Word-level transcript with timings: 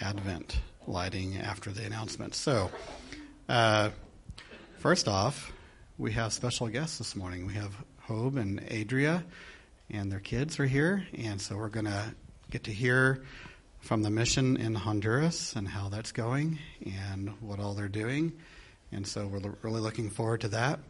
Advent 0.00 0.58
lighting 0.86 1.36
after 1.36 1.70
the 1.70 1.84
announcement. 1.84 2.34
So, 2.34 2.70
uh, 3.48 3.90
first 4.78 5.08
off, 5.08 5.52
we 5.98 6.12
have 6.12 6.32
special 6.32 6.68
guests 6.68 6.98
this 6.98 7.16
morning. 7.16 7.46
We 7.46 7.54
have 7.54 7.74
Job 8.06 8.36
and 8.36 8.60
Adria, 8.72 9.24
and 9.90 10.10
their 10.10 10.20
kids 10.20 10.58
are 10.60 10.66
here, 10.66 11.06
and 11.16 11.40
so 11.40 11.56
we're 11.56 11.68
going 11.68 11.86
to 11.86 12.14
get 12.50 12.64
to 12.64 12.72
hear 12.72 13.22
from 13.80 14.02
the 14.02 14.10
mission 14.10 14.56
in 14.56 14.74
Honduras 14.74 15.54
and 15.54 15.68
how 15.68 15.88
that's 15.88 16.12
going 16.12 16.58
and 16.84 17.30
what 17.40 17.60
all 17.60 17.74
they're 17.74 17.88
doing. 17.88 18.32
And 18.92 19.06
so 19.06 19.26
we're 19.26 19.40
really 19.62 19.80
looking 19.80 20.10
forward 20.10 20.40
to 20.42 20.48
that. 20.48 20.80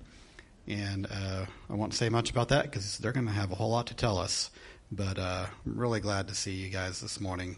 And 0.66 1.06
uh, 1.10 1.46
I 1.68 1.74
won't 1.74 1.94
say 1.94 2.08
much 2.08 2.30
about 2.30 2.48
that 2.48 2.64
because 2.64 2.98
they're 2.98 3.12
going 3.12 3.26
to 3.26 3.32
have 3.32 3.50
a 3.50 3.54
whole 3.54 3.70
lot 3.70 3.86
to 3.88 3.94
tell 3.94 4.18
us. 4.18 4.50
But 4.92 5.18
uh, 5.18 5.46
I'm 5.66 5.78
really 5.78 6.00
glad 6.00 6.28
to 6.28 6.34
see 6.34 6.52
you 6.52 6.68
guys 6.68 7.00
this 7.00 7.20
morning 7.20 7.56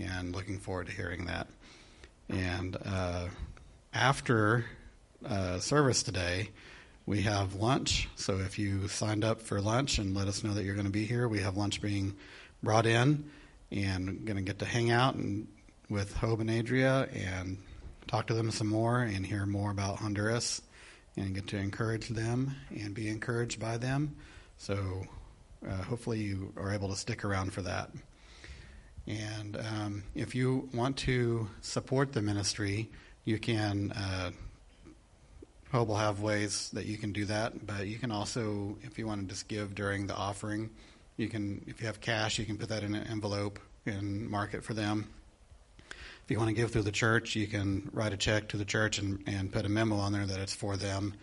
and 0.00 0.34
looking 0.34 0.58
forward 0.58 0.86
to 0.86 0.92
hearing 0.92 1.26
that. 1.26 1.48
And 2.28 2.76
uh, 2.84 3.28
after 3.92 4.64
uh, 5.24 5.58
service 5.58 6.02
today, 6.02 6.50
we 7.06 7.22
have 7.22 7.54
lunch. 7.54 8.08
So 8.16 8.38
if 8.38 8.58
you 8.58 8.88
signed 8.88 9.24
up 9.24 9.42
for 9.42 9.60
lunch 9.60 9.98
and 9.98 10.14
let 10.14 10.26
us 10.26 10.42
know 10.42 10.54
that 10.54 10.64
you're 10.64 10.74
going 10.74 10.86
to 10.86 10.92
be 10.92 11.04
here, 11.04 11.28
we 11.28 11.40
have 11.40 11.56
lunch 11.56 11.82
being 11.82 12.16
brought 12.62 12.86
in 12.86 13.30
and 13.70 14.24
going 14.24 14.36
to 14.36 14.42
get 14.42 14.60
to 14.60 14.64
hang 14.64 14.90
out 14.90 15.14
and 15.14 15.46
with 15.90 16.18
Job 16.20 16.40
and 16.40 16.50
Adria 16.50 17.08
and 17.12 17.58
talk 18.06 18.26
to 18.28 18.34
them 18.34 18.50
some 18.50 18.68
more 18.68 19.02
and 19.02 19.26
hear 19.26 19.44
more 19.44 19.70
about 19.70 19.98
Honduras 19.98 20.62
and 21.16 21.34
get 21.34 21.46
to 21.48 21.58
encourage 21.58 22.08
them 22.08 22.54
and 22.70 22.94
be 22.94 23.08
encouraged 23.08 23.60
by 23.60 23.76
them. 23.76 24.16
So 24.56 25.04
uh, 25.68 25.82
hopefully 25.82 26.20
you 26.20 26.52
are 26.56 26.72
able 26.72 26.88
to 26.88 26.96
stick 26.96 27.24
around 27.24 27.52
for 27.52 27.62
that. 27.62 27.90
And 29.06 29.56
um, 29.56 30.04
if 30.14 30.34
you 30.34 30.68
want 30.72 30.96
to 30.98 31.48
support 31.60 32.12
the 32.12 32.22
ministry, 32.22 32.90
you 33.24 33.38
can. 33.38 33.92
Uh, 33.92 34.30
Hope 35.72 35.88
will 35.88 35.96
have 35.96 36.20
ways 36.20 36.70
that 36.74 36.86
you 36.86 36.96
can 36.96 37.12
do 37.12 37.24
that, 37.24 37.66
but 37.66 37.88
you 37.88 37.98
can 37.98 38.12
also, 38.12 38.78
if 38.82 38.96
you 38.96 39.08
want 39.08 39.22
to 39.22 39.26
just 39.26 39.48
give 39.48 39.74
during 39.74 40.06
the 40.06 40.14
offering, 40.14 40.70
you 41.16 41.28
can. 41.28 41.64
If 41.66 41.80
you 41.80 41.88
have 41.88 42.00
cash, 42.00 42.38
you 42.38 42.44
can 42.44 42.56
put 42.56 42.68
that 42.68 42.84
in 42.84 42.94
an 42.94 43.04
envelope 43.08 43.58
and 43.84 44.30
mark 44.30 44.54
it 44.54 44.62
for 44.62 44.72
them. 44.72 45.08
If 45.80 46.30
you 46.30 46.38
want 46.38 46.48
to 46.48 46.54
give 46.54 46.70
through 46.70 46.82
the 46.82 46.92
church, 46.92 47.34
you 47.34 47.48
can 47.48 47.90
write 47.92 48.12
a 48.12 48.16
check 48.16 48.48
to 48.50 48.56
the 48.56 48.64
church 48.64 48.98
and, 48.98 49.22
and 49.26 49.52
put 49.52 49.66
a 49.66 49.68
memo 49.68 49.96
on 49.96 50.12
there 50.12 50.24
that 50.24 50.38
it's 50.38 50.54
for 50.54 50.76
them, 50.76 51.14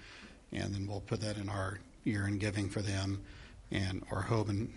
and 0.52 0.76
then 0.76 0.86
we'll 0.86 1.00
put 1.00 1.22
that 1.22 1.38
in 1.38 1.48
our 1.48 1.80
year 2.04 2.28
in 2.28 2.38
giving 2.38 2.70
for 2.70 2.82
them, 2.82 3.22
and 3.72 4.04
or 4.12 4.22
Hope 4.22 4.50
and 4.50 4.72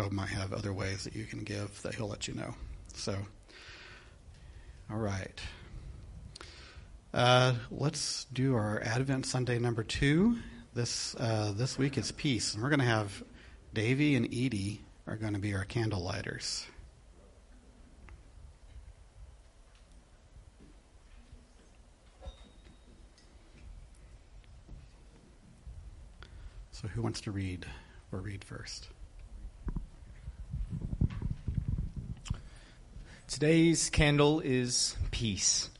Hope 0.00 0.12
might 0.12 0.30
have 0.30 0.54
other 0.54 0.72
ways 0.72 1.04
that 1.04 1.14
you 1.14 1.26
can 1.26 1.40
give 1.40 1.82
that 1.82 1.94
he'll 1.94 2.08
let 2.08 2.26
you 2.26 2.32
know. 2.32 2.54
So, 2.94 3.18
all 4.90 4.96
right. 4.96 5.38
Uh, 7.12 7.52
let's 7.70 8.24
do 8.32 8.54
our 8.54 8.80
Advent 8.82 9.26
Sunday 9.26 9.58
number 9.58 9.82
two. 9.82 10.38
This 10.72 11.14
uh, 11.16 11.52
this 11.54 11.76
week 11.76 11.98
is 11.98 12.12
peace, 12.12 12.54
and 12.54 12.62
we're 12.62 12.70
going 12.70 12.80
to 12.80 12.86
have 12.86 13.22
Davy 13.74 14.14
and 14.14 14.24
Edie 14.24 14.80
are 15.06 15.16
going 15.16 15.34
to 15.34 15.38
be 15.38 15.54
our 15.54 15.66
candle 15.66 16.00
lighters. 16.00 16.64
So, 26.70 26.88
who 26.88 27.02
wants 27.02 27.20
to 27.20 27.30
read 27.30 27.66
or 28.10 28.20
read 28.20 28.42
first? 28.44 28.88
Today's 33.40 33.88
candle 33.88 34.40
is 34.40 34.94
Peace. 35.10 35.70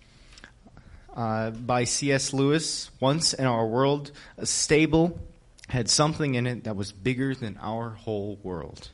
Uh, 1.14 1.50
by 1.50 1.84
C.S. 1.84 2.32
Lewis. 2.32 2.90
Once 3.00 3.34
in 3.34 3.44
our 3.44 3.66
world, 3.66 4.12
a 4.38 4.46
stable 4.46 5.20
had 5.68 5.90
something 5.90 6.36
in 6.36 6.46
it 6.46 6.64
that 6.64 6.74
was 6.74 6.90
bigger 6.90 7.34
than 7.34 7.58
our 7.60 7.90
whole 7.90 8.38
world. 8.42 8.88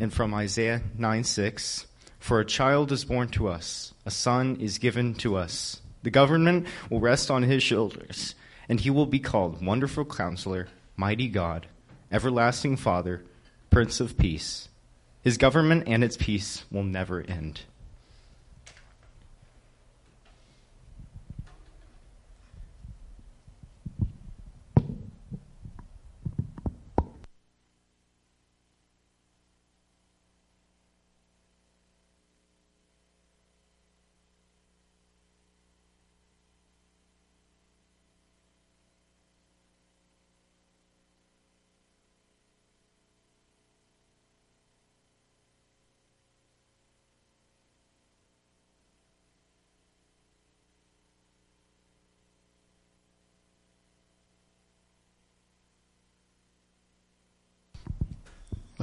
And 0.00 0.10
from 0.10 0.32
Isaiah 0.32 0.80
9 0.96 1.24
6 1.24 1.86
For 2.20 2.40
a 2.40 2.46
child 2.46 2.90
is 2.90 3.04
born 3.04 3.28
to 3.32 3.48
us, 3.48 3.92
a 4.06 4.10
son 4.10 4.56
is 4.58 4.78
given 4.78 5.12
to 5.16 5.36
us. 5.36 5.82
The 6.04 6.10
government 6.10 6.68
will 6.88 7.00
rest 7.00 7.30
on 7.30 7.42
his 7.42 7.62
shoulders, 7.62 8.34
and 8.66 8.80
he 8.80 8.88
will 8.88 9.04
be 9.04 9.20
called 9.20 9.62
Wonderful 9.62 10.06
Counselor, 10.06 10.68
Mighty 10.96 11.28
God, 11.28 11.66
Everlasting 12.10 12.78
Father, 12.78 13.26
Prince 13.68 14.00
of 14.00 14.16
Peace. 14.16 14.70
His 15.28 15.36
government 15.36 15.84
and 15.86 16.02
its 16.02 16.16
peace 16.16 16.64
will 16.70 16.84
never 16.84 17.20
end. 17.20 17.60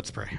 Let's 0.05 0.11
pray. 0.11 0.37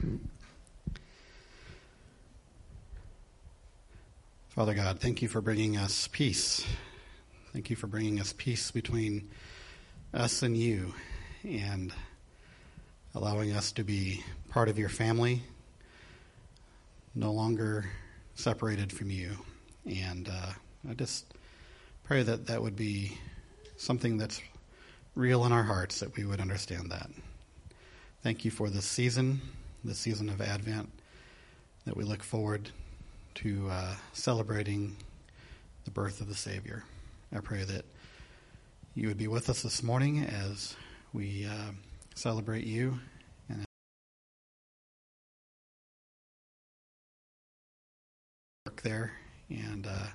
Father 4.50 4.74
God, 4.74 5.00
thank 5.00 5.22
you 5.22 5.26
for 5.26 5.40
bringing 5.40 5.76
us 5.76 6.08
peace. 6.12 6.64
Thank 7.52 7.68
you 7.68 7.74
for 7.74 7.88
bringing 7.88 8.20
us 8.20 8.32
peace 8.32 8.70
between 8.70 9.28
us 10.14 10.44
and 10.44 10.56
you 10.56 10.94
and 11.42 11.92
allowing 13.12 13.54
us 13.54 13.72
to 13.72 13.82
be 13.82 14.22
part 14.50 14.68
of 14.68 14.78
your 14.78 14.88
family, 14.88 15.42
no 17.16 17.32
longer 17.32 17.86
separated 18.36 18.92
from 18.92 19.10
you. 19.10 19.32
And 19.84 20.28
uh, 20.28 20.52
I 20.88 20.94
just 20.94 21.34
pray 22.04 22.22
that 22.22 22.46
that 22.46 22.62
would 22.62 22.76
be 22.76 23.18
something 23.76 24.16
that's 24.16 24.40
real 25.16 25.44
in 25.44 25.50
our 25.50 25.64
hearts, 25.64 25.98
that 25.98 26.16
we 26.16 26.24
would 26.24 26.40
understand 26.40 26.92
that. 26.92 27.10
Thank 28.26 28.44
you 28.44 28.50
for 28.50 28.70
this 28.70 28.84
season, 28.84 29.40
the 29.84 29.94
season 29.94 30.28
of 30.28 30.40
Advent, 30.40 30.90
that 31.84 31.96
we 31.96 32.02
look 32.02 32.24
forward 32.24 32.70
to 33.36 33.68
uh, 33.70 33.94
celebrating 34.14 34.96
the 35.84 35.92
birth 35.92 36.20
of 36.20 36.26
the 36.26 36.34
Savior. 36.34 36.82
I 37.32 37.38
pray 37.38 37.62
that 37.62 37.84
you 38.96 39.06
would 39.06 39.16
be 39.16 39.28
with 39.28 39.48
us 39.48 39.62
this 39.62 39.80
morning 39.80 40.24
as 40.24 40.74
we 41.12 41.46
uh, 41.46 41.70
celebrate 42.16 42.64
you 42.64 42.98
and 43.48 43.64
work 48.66 48.82
there. 48.82 49.12
And 49.50 49.86
uh, 49.86 50.06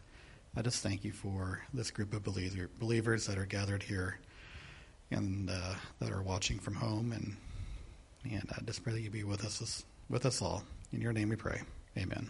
I 0.57 0.61
just 0.61 0.83
thank 0.83 1.05
you 1.05 1.13
for 1.13 1.61
this 1.73 1.91
group 1.91 2.13
of 2.13 2.23
believer, 2.23 2.69
believers 2.77 3.25
that 3.27 3.37
are 3.37 3.45
gathered 3.45 3.83
here 3.83 4.19
and 5.11 5.49
uh, 5.49 5.75
that 6.01 6.11
are 6.11 6.21
watching 6.21 6.59
from 6.59 6.73
home 6.75 7.13
and 7.13 7.37
and 8.23 8.49
I 8.55 8.61
just 8.65 8.83
pray 8.83 8.93
that 8.93 9.01
you 9.01 9.09
be 9.09 9.23
with 9.23 9.43
us, 9.45 9.83
with 10.09 10.25
us 10.25 10.41
all. 10.41 10.63
In 10.93 11.01
your 11.01 11.13
name 11.13 11.29
we 11.29 11.35
pray. 11.35 11.61
Amen. 11.97 12.27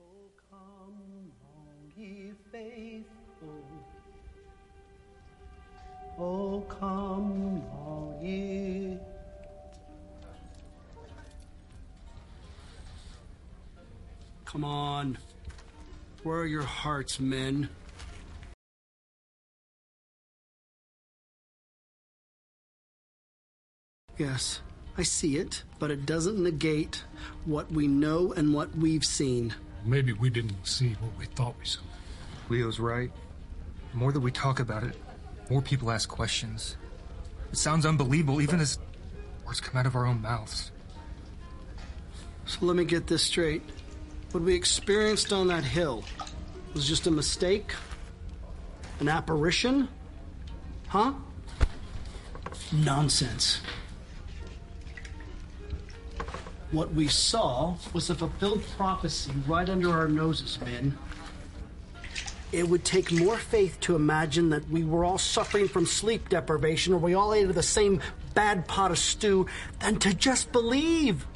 Oh, 0.00 0.30
come, 0.50 1.32
all 1.42 1.74
ye 1.96 2.32
faithful. 2.52 3.64
Oh, 6.18 6.60
come, 6.68 7.62
all 7.72 8.18
ye. 8.22 8.98
Come 14.44 14.64
on. 14.64 15.18
Where 16.22 16.38
are 16.38 16.46
your 16.46 16.62
hearts, 16.62 17.20
men? 17.20 17.68
Yes, 24.18 24.60
I 24.96 25.02
see 25.04 25.36
it, 25.36 25.62
but 25.78 25.90
it 25.90 26.04
doesn't 26.04 26.42
negate 26.42 27.04
what 27.44 27.70
we 27.70 27.86
know 27.86 28.32
and 28.32 28.52
what 28.52 28.76
we've 28.76 29.04
seen. 29.04 29.54
Maybe 29.84 30.12
we 30.12 30.28
didn't 30.28 30.66
see 30.66 30.96
what 31.00 31.12
we 31.18 31.26
thought 31.26 31.54
we 31.58 31.64
saw. 31.64 31.80
Leo's 32.48 32.80
right. 32.80 33.10
The 33.92 33.96
more 33.96 34.12
that 34.12 34.20
we 34.20 34.32
talk 34.32 34.60
about 34.60 34.82
it, 34.82 34.96
more 35.50 35.62
people 35.62 35.90
ask 35.90 36.08
questions. 36.08 36.76
It 37.52 37.56
sounds 37.56 37.86
unbelievable, 37.86 38.42
even 38.42 38.60
as 38.60 38.78
Words 39.48 39.62
come 39.62 39.80
out 39.80 39.86
of 39.86 39.96
our 39.96 40.04
own 40.04 40.20
mouths. 40.20 40.70
So 42.44 42.66
let 42.66 42.76
me 42.76 42.84
get 42.84 43.06
this 43.06 43.22
straight. 43.22 43.62
What 44.32 44.44
we 44.44 44.54
experienced 44.54 45.32
on 45.32 45.48
that 45.48 45.64
hill 45.64 46.04
was 46.74 46.86
just 46.86 47.06
a 47.06 47.10
mistake? 47.10 47.72
An 49.00 49.08
apparition? 49.08 49.88
Huh? 50.88 51.14
Nonsense. 52.72 53.62
What 56.70 56.92
we 56.92 57.08
saw 57.08 57.76
was 57.94 58.10
a 58.10 58.14
fulfilled 58.14 58.62
prophecy 58.76 59.32
right 59.46 59.68
under 59.68 59.90
our 59.90 60.08
noses, 60.08 60.60
men. 60.60 60.98
It 62.52 62.68
would 62.68 62.84
take 62.84 63.10
more 63.12 63.36
faith 63.36 63.78
to 63.80 63.94
imagine 63.94 64.50
that 64.50 64.68
we 64.68 64.84
were 64.84 65.04
all 65.04 65.18
suffering 65.18 65.68
from 65.68 65.86
sleep 65.86 66.28
deprivation 66.28 66.94
or 66.94 66.98
we 66.98 67.14
all 67.14 67.34
ate 67.34 67.52
the 67.54 67.62
same 67.62 68.00
bad 68.34 68.66
pot 68.66 68.90
of 68.90 68.98
stew 68.98 69.46
than 69.80 69.98
to 70.00 70.14
just 70.14 70.52
believe. 70.52 71.26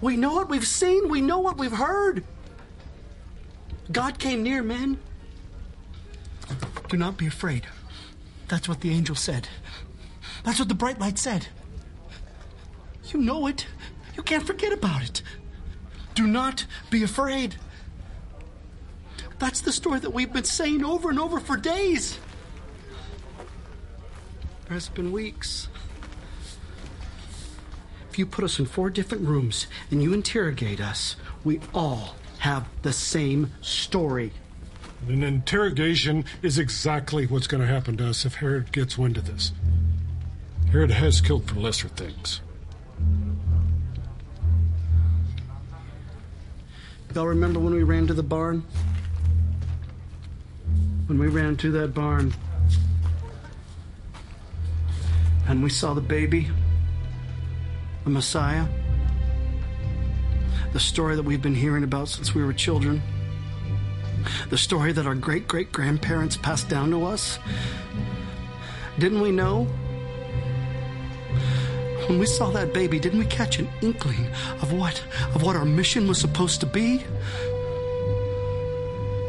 We 0.00 0.16
know 0.16 0.34
what 0.34 0.48
we've 0.48 0.66
seen, 0.66 1.08
we 1.08 1.20
know 1.20 1.38
what 1.38 1.56
we've 1.56 1.72
heard. 1.72 2.24
God 3.90 4.18
came 4.18 4.42
near, 4.42 4.62
men. 4.62 4.98
Do 6.88 6.96
not 6.96 7.16
be 7.16 7.26
afraid. 7.26 7.66
That's 8.48 8.68
what 8.68 8.80
the 8.80 8.90
angel 8.90 9.14
said. 9.14 9.48
That's 10.44 10.58
what 10.58 10.68
the 10.68 10.74
bright 10.74 11.00
light 11.00 11.18
said. 11.18 11.48
You 13.06 13.20
know 13.20 13.46
it. 13.46 13.66
You 14.18 14.24
can't 14.24 14.44
forget 14.44 14.72
about 14.72 15.04
it. 15.04 15.22
Do 16.16 16.26
not 16.26 16.66
be 16.90 17.04
afraid. 17.04 17.54
That's 19.38 19.60
the 19.60 19.70
story 19.70 20.00
that 20.00 20.10
we've 20.10 20.32
been 20.32 20.42
saying 20.42 20.84
over 20.84 21.08
and 21.08 21.20
over 21.20 21.38
for 21.38 21.56
days. 21.56 22.18
It's 24.68 24.88
been 24.88 25.12
weeks. 25.12 25.68
If 28.10 28.18
you 28.18 28.26
put 28.26 28.44
us 28.44 28.58
in 28.58 28.66
four 28.66 28.90
different 28.90 29.24
rooms 29.24 29.68
and 29.92 30.02
you 30.02 30.12
interrogate 30.12 30.80
us, 30.80 31.14
we 31.44 31.60
all 31.72 32.16
have 32.38 32.66
the 32.82 32.92
same 32.92 33.52
story. 33.60 34.32
An 35.06 35.22
interrogation 35.22 36.24
is 36.42 36.58
exactly 36.58 37.26
what's 37.26 37.46
going 37.46 37.60
to 37.60 37.68
happen 37.68 37.96
to 37.98 38.08
us 38.08 38.26
if 38.26 38.34
Herod 38.34 38.72
gets 38.72 38.98
wind 38.98 39.16
of 39.16 39.28
this. 39.28 39.52
Herod 40.72 40.90
has 40.90 41.20
killed 41.20 41.48
for 41.48 41.60
lesser 41.60 41.86
things. 41.86 42.40
Y'all 47.14 47.26
remember 47.26 47.58
when 47.58 47.74
we 47.74 47.82
ran 47.82 48.06
to 48.06 48.14
the 48.14 48.22
barn? 48.22 48.62
When 51.06 51.18
we 51.18 51.28
ran 51.28 51.56
to 51.56 51.70
that 51.72 51.94
barn 51.94 52.34
and 55.48 55.62
we 55.62 55.70
saw 55.70 55.94
the 55.94 56.02
baby, 56.02 56.48
the 58.04 58.10
Messiah, 58.10 58.66
the 60.74 60.80
story 60.80 61.16
that 61.16 61.22
we've 61.22 61.40
been 61.40 61.54
hearing 61.54 61.82
about 61.82 62.08
since 62.08 62.34
we 62.34 62.44
were 62.44 62.52
children, 62.52 63.02
the 64.50 64.58
story 64.58 64.92
that 64.92 65.06
our 65.06 65.14
great 65.14 65.48
great 65.48 65.72
grandparents 65.72 66.36
passed 66.36 66.68
down 66.68 66.90
to 66.90 67.06
us. 67.06 67.38
Didn't 68.98 69.22
we 69.22 69.30
know? 69.30 69.66
When 72.08 72.18
we 72.18 72.24
saw 72.24 72.50
that 72.52 72.72
baby, 72.72 72.98
didn't 72.98 73.18
we 73.18 73.26
catch 73.26 73.58
an 73.58 73.68
inkling 73.82 74.26
of 74.62 74.72
what 74.72 75.04
of 75.34 75.42
what 75.42 75.56
our 75.56 75.66
mission 75.66 76.08
was 76.08 76.18
supposed 76.18 76.60
to 76.60 76.66
be? 76.66 77.04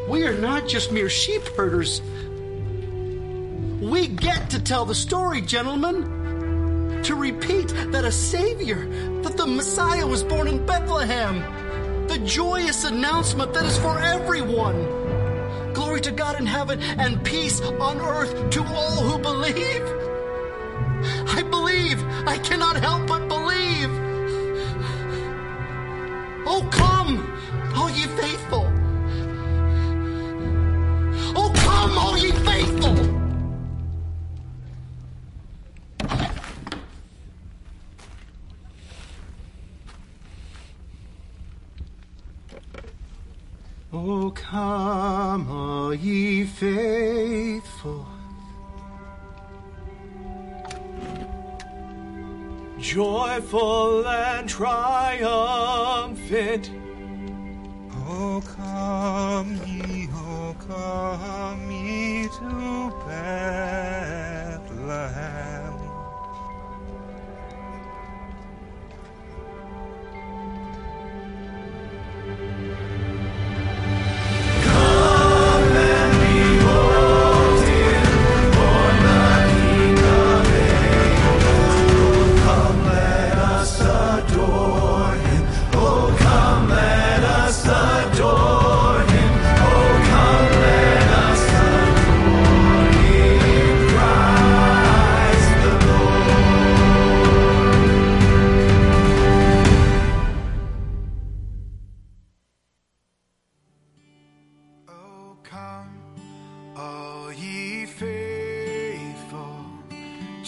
We 0.07 0.23
are 0.25 0.37
not 0.37 0.67
just 0.67 0.89
mere 0.91 1.09
sheep 1.09 1.43
herders. 1.57 2.01
We 3.81 4.07
get 4.07 4.49
to 4.51 4.63
tell 4.63 4.85
the 4.85 4.95
story, 4.95 5.41
gentlemen. 5.41 7.03
To 7.03 7.15
repeat 7.15 7.67
that 7.91 8.05
a 8.05 8.11
Savior, 8.11 8.87
that 9.23 9.35
the 9.35 9.45
Messiah 9.45 10.07
was 10.07 10.23
born 10.23 10.47
in 10.47 10.65
Bethlehem. 10.65 12.07
The 12.07 12.19
joyous 12.19 12.85
announcement 12.85 13.53
that 13.53 13.65
is 13.65 13.77
for 13.77 13.99
everyone. 13.99 15.73
Glory 15.73 15.99
to 16.01 16.11
God 16.11 16.39
in 16.39 16.45
heaven 16.45 16.81
and 16.81 17.23
peace 17.25 17.59
on 17.61 17.99
earth 17.99 18.49
to 18.51 18.63
all 18.63 19.03
who 19.03 19.19
believe. 19.19 19.98
I 22.39 22.41
cannot 22.41 22.77
help 22.77 23.05
but 23.05 23.18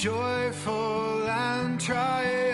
joyful 0.01 1.29
and 1.29 1.79
triumphant. 1.79 2.50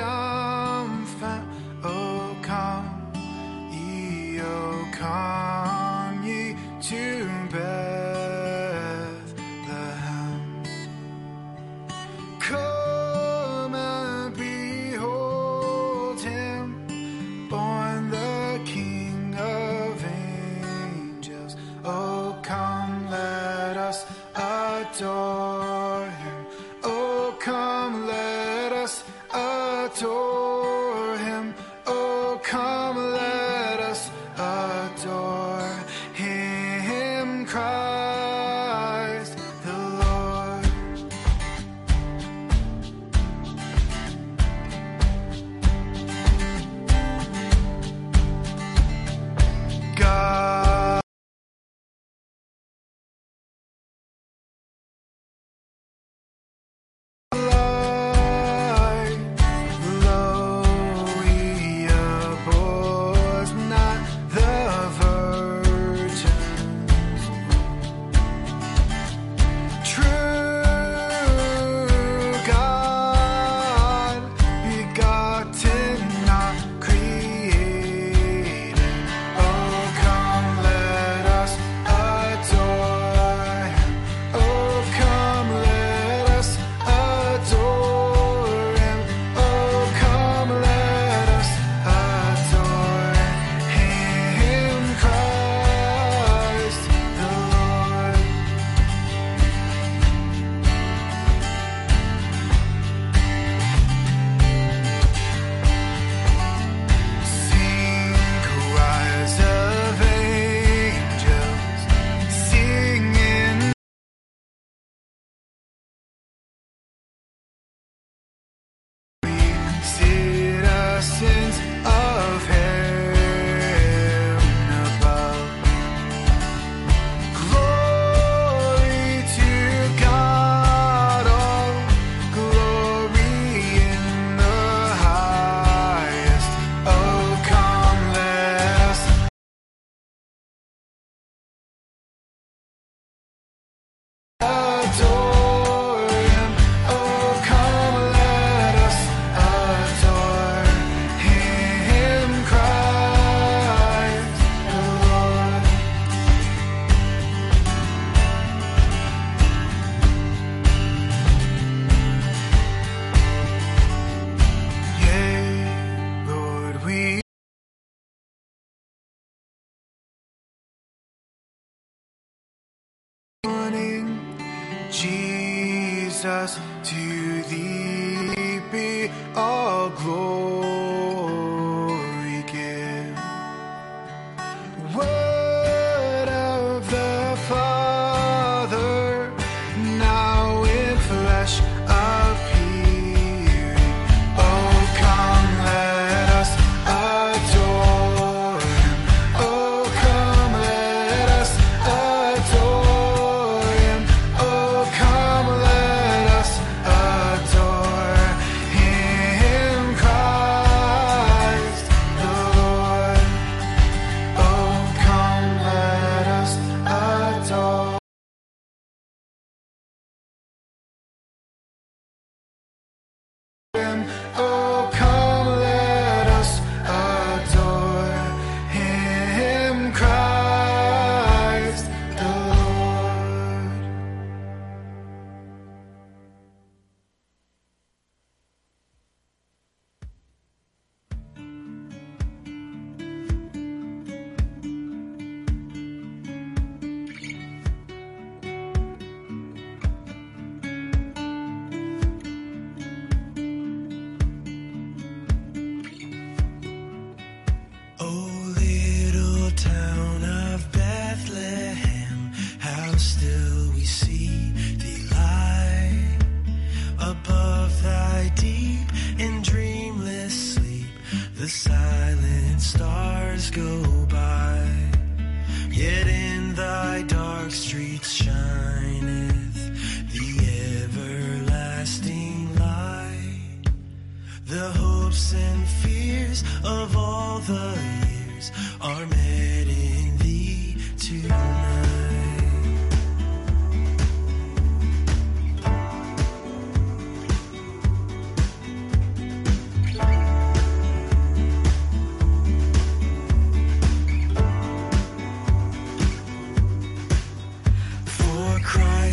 Us. 176.38 176.77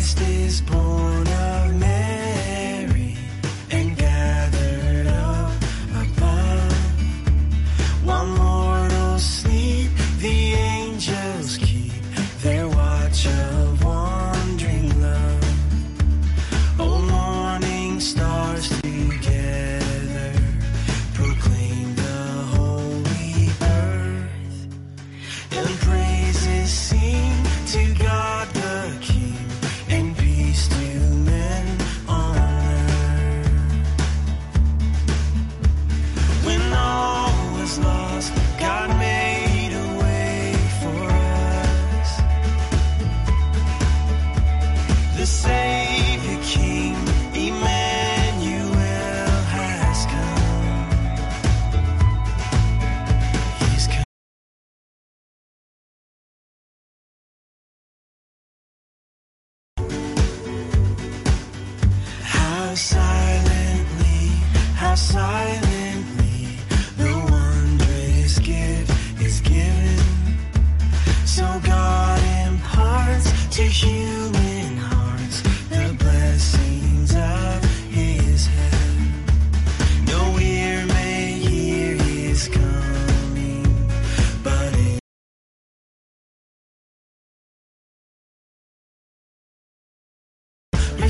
Christ 0.05 0.21
is 0.21 0.61
born 0.61 0.84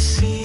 receive 0.05 0.44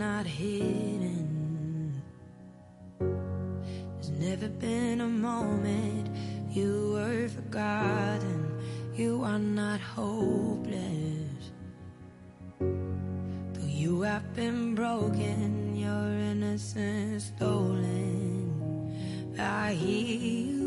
not 0.00 0.24
hidden. 0.24 2.02
There's 2.98 4.08
never 4.08 4.48
been 4.48 5.02
a 5.02 5.06
moment 5.06 6.08
you 6.50 6.92
were 6.94 7.28
forgotten. 7.28 8.58
You 8.94 9.22
are 9.22 9.38
not 9.38 9.78
hopeless. 9.78 11.52
Though 12.58 13.72
you 13.82 14.00
have 14.00 14.34
been 14.34 14.74
broken, 14.74 15.76
your 15.76 16.08
innocence 16.32 17.24
stolen. 17.36 18.54
I 19.38 19.74
hear 19.74 20.16
you 20.18 20.59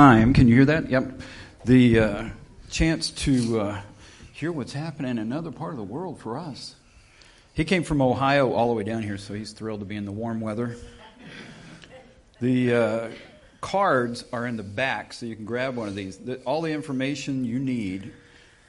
time. 0.00 0.32
Can 0.32 0.48
you 0.48 0.54
hear 0.54 0.64
that? 0.64 0.88
Yep. 0.88 1.20
The 1.66 1.98
uh, 1.98 2.28
chance 2.70 3.10
to 3.10 3.60
uh, 3.60 3.80
hear 4.32 4.50
what's 4.50 4.72
happening 4.72 5.10
in 5.10 5.18
another 5.18 5.50
part 5.50 5.72
of 5.72 5.76
the 5.76 5.84
world 5.84 6.18
for 6.18 6.38
us. 6.38 6.74
He 7.52 7.64
came 7.66 7.82
from 7.82 8.00
Ohio 8.00 8.54
all 8.54 8.68
the 8.68 8.74
way 8.74 8.82
down 8.82 9.02
here, 9.02 9.18
so 9.18 9.34
he's 9.34 9.52
thrilled 9.52 9.80
to 9.80 9.84
be 9.84 9.96
in 9.96 10.06
the 10.06 10.10
warm 10.12 10.40
weather. 10.40 10.76
The 12.40 12.74
uh, 12.74 13.08
cards 13.60 14.24
are 14.32 14.46
in 14.46 14.56
the 14.56 14.62
back, 14.62 15.12
so 15.12 15.26
you 15.26 15.36
can 15.36 15.44
grab 15.44 15.76
one 15.76 15.86
of 15.86 15.94
these. 15.94 16.16
The, 16.16 16.36
all 16.44 16.62
the 16.62 16.72
information 16.72 17.44
you 17.44 17.58
need 17.58 18.10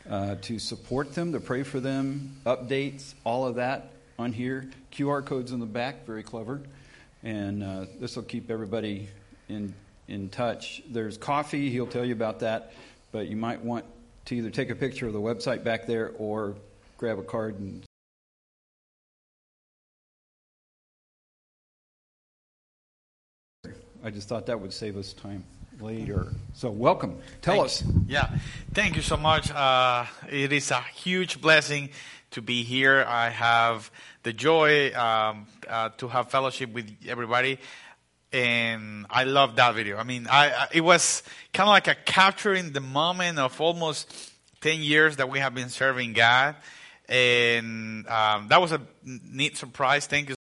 uh, 0.10 0.36
to 0.41 0.60
support 0.60 1.15
them, 1.15 1.32
to 1.32 1.39
pray 1.39 1.63
for 1.63 1.80
them, 1.80 2.41
updates, 2.46 3.13
all 3.24 3.48
of 3.48 3.56
that 3.56 3.94
on 4.20 4.34
here. 4.34 4.70
QR 4.91 5.26
codes 5.26 5.54
in 5.54 5.62
the 5.62 5.65
back, 5.65 6.06
very 6.06 6.24
clever. 6.24 6.62
And 7.24 7.63
uh, 7.63 7.86
this 8.02 8.17
will 8.17 8.24
keep 8.24 8.52
everybody 8.52 9.08
in, 9.48 9.74
in 10.08 10.30
touch. 10.30 10.82
There's 10.90 11.18
coffee, 11.18 11.70
he'll 11.70 11.88
tell 11.88 12.06
you 12.06 12.14
about 12.14 12.40
that, 12.40 12.74
but 13.12 13.28
you 13.28 13.36
might 13.36 13.64
want 13.64 13.86
to 14.26 14.36
either 14.36 14.50
take 14.50 14.70
a 14.70 14.76
picture 14.76 15.08
of 15.08 15.14
the 15.14 15.22
website 15.22 15.64
back 15.64 15.88
there 15.88 16.12
or 16.18 16.56
grab 16.98 17.18
a 17.20 17.24
card 17.24 17.60
and 17.60 17.84
I 24.04 24.10
just 24.10 24.28
thought 24.28 24.48
that 24.48 24.60
would 24.60 24.74
save 24.74 24.98
us 24.98 25.14
time 25.14 25.44
later. 25.80 26.28
So, 26.54 26.72
welcome. 26.72 27.20
Tell 27.42 27.56
Thank- 27.56 27.66
us. 27.66 27.84
Yeah, 28.08 28.30
thank 28.74 28.96
you 28.96 29.02
so 29.04 29.16
much. 29.16 29.52
Uh, 29.52 30.06
it 30.30 30.52
is 30.52 30.72
a 30.72 30.82
huge 30.82 31.40
blessing 31.40 31.90
to 32.32 32.42
be 32.42 32.64
here. 32.64 33.06
I 33.08 33.30
have 33.30 33.92
the 34.24 34.34
joy 34.34 34.94
um, 34.96 35.46
uh, 35.70 35.90
to 35.98 36.08
have 36.08 36.32
fellowship 36.32 36.74
with 36.74 36.90
everybody, 37.08 37.60
and 38.34 39.06
I 39.10 39.24
love 39.24 39.56
that 39.58 39.76
video. 39.76 39.98
I 39.98 40.04
mean, 40.04 40.28
I, 40.30 40.50
I 40.50 40.67
it 40.74 40.82
was 40.82 41.24
kind 41.54 41.67
of 41.67 41.72
like 41.72 41.88
a 41.88 41.96
capturing 41.96 42.72
the 42.72 42.82
moment 42.82 43.39
of 43.39 43.60
almost 43.60 44.32
ten 44.62 44.82
years 44.82 45.17
that 45.17 45.30
we 45.30 45.39
have 45.39 45.54
been 45.54 45.70
serving 45.70 46.13
God, 46.13 46.56
and 47.10 48.08
um, 48.08 48.48
that 48.48 48.62
was 48.62 48.72
a 48.72 48.82
neat 49.04 49.58
surprise. 49.58 50.08
Thank 50.08 50.30
you. 50.30 50.36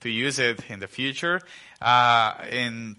to 0.00 0.10
use 0.10 0.38
it 0.38 0.60
in 0.68 0.78
the 0.78 0.86
future. 0.86 1.40
Uh, 1.80 2.34
and 2.50 2.96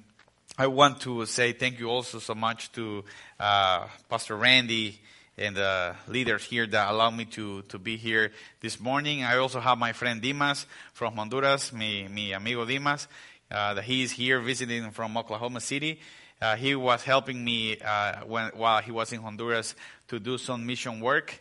I 0.58 0.68
want 0.68 1.02
to 1.02 1.26
say 1.26 1.54
thank 1.54 1.80
you 1.80 1.90
also 1.90 2.20
so 2.20 2.36
much 2.36 2.72
to 2.74 3.06
uh, 3.40 3.88
Pastor 4.10 4.36
Randy 4.36 5.00
and 5.38 5.56
the 5.56 5.96
leaders 6.08 6.44
here 6.44 6.66
that 6.66 6.90
allow 6.90 7.10
me 7.10 7.26
to, 7.26 7.62
to 7.64 7.78
be 7.78 7.96
here 7.96 8.32
this 8.60 8.80
morning. 8.80 9.24
I 9.24 9.38
also 9.38 9.60
have 9.60 9.78
my 9.78 9.94
friend 9.94 10.22
Dimas 10.22 10.66
from 10.94 11.16
Honduras, 11.16 11.72
mi, 11.72 12.08
mi 12.08 12.34
amigo 12.34 12.66
Dimas, 12.66 13.08
uh, 13.52 13.76
that 13.76 13.84
he 13.84 14.04
is 14.04 14.12
here 14.12 14.40
visiting 14.40 14.90
from 14.92 15.16
Oklahoma 15.16 15.62
City. 15.62 16.00
Uh, 16.42 16.56
he 16.56 16.76
was 16.76 17.04
helping 17.04 17.44
me 17.44 17.78
uh, 17.80 18.22
when, 18.26 18.52
while 18.56 18.82
he 18.82 18.92
was 18.92 19.14
in 19.14 19.22
Honduras 19.22 19.76
to 20.08 20.20
do 20.20 20.38
some 20.38 20.66
mission 20.66 21.00
work. 21.00 21.40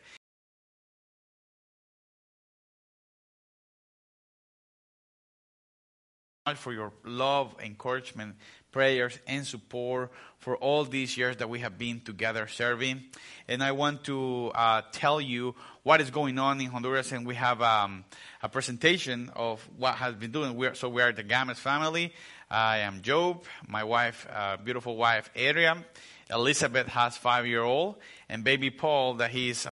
for 6.55 6.73
your 6.73 6.93
love, 7.05 7.57
encouragement, 7.61 8.37
prayers, 8.77 9.19
and 9.27 9.47
support 9.47 10.13
for 10.39 10.55
all 10.59 10.85
these 10.85 11.17
years 11.17 11.39
that 11.39 11.49
we 11.49 11.61
have 11.61 11.79
been 11.79 11.99
together 11.99 12.47
serving. 12.47 13.03
And 13.49 13.63
I 13.63 13.73
want 13.73 14.05
to 14.05 14.53
uh, 14.55 14.83
tell 14.93 15.19
you 15.19 15.55
what 15.83 16.03
is 16.03 16.11
going 16.11 16.39
on 16.39 16.61
in 16.61 16.67
Honduras, 16.67 17.11
and 17.11 17.27
we 17.27 17.37
have 17.37 17.63
um, 17.63 18.05
a 18.43 18.51
presentation 18.51 19.31
of 19.35 19.67
what 19.79 19.95
has 19.95 20.15
been 20.15 20.31
doing. 20.31 20.55
We're, 20.57 20.75
so 20.75 20.91
we 20.91 21.01
are 21.01 21.11
the 21.11 21.23
Games 21.23 21.59
family. 21.59 22.13
I 22.51 22.81
am 22.81 23.01
Job, 23.01 23.45
my 23.67 23.83
wife, 23.83 24.29
uh, 24.31 24.59
beautiful 24.59 24.95
wife, 24.95 25.31
Adria. 25.35 25.83
Elizabeth 26.29 26.89
has 26.89 27.17
five 27.17 27.47
year 27.47 27.63
old, 27.63 27.95
and 28.29 28.45
baby 28.45 28.69
Paul, 28.69 29.15
that 29.15 29.31
he's 29.31 29.67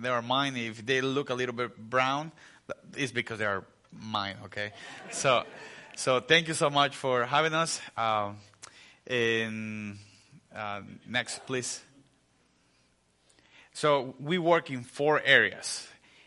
they 0.00 0.08
are 0.08 0.22
mine. 0.22 0.56
If 0.56 0.84
they 0.84 1.00
look 1.00 1.30
a 1.30 1.34
little 1.34 1.54
bit 1.54 1.76
brown, 1.76 2.32
it's 2.96 3.12
because 3.12 3.38
they 3.38 3.46
are 3.46 3.64
mine. 3.92 4.36
Okay, 4.46 4.72
so 5.10 5.44
so 5.96 6.20
thank 6.20 6.48
you 6.48 6.54
so 6.54 6.70
much 6.70 6.96
for 6.96 7.24
having 7.24 7.54
us. 7.54 7.80
Um, 7.96 8.36
in 9.06 9.98
uh, 10.54 10.82
next, 11.06 11.44
please. 11.46 11.82
So 13.72 14.14
we 14.20 14.38
work 14.38 14.70
in 14.70 14.82
four 14.82 15.20
areas, 15.24 15.86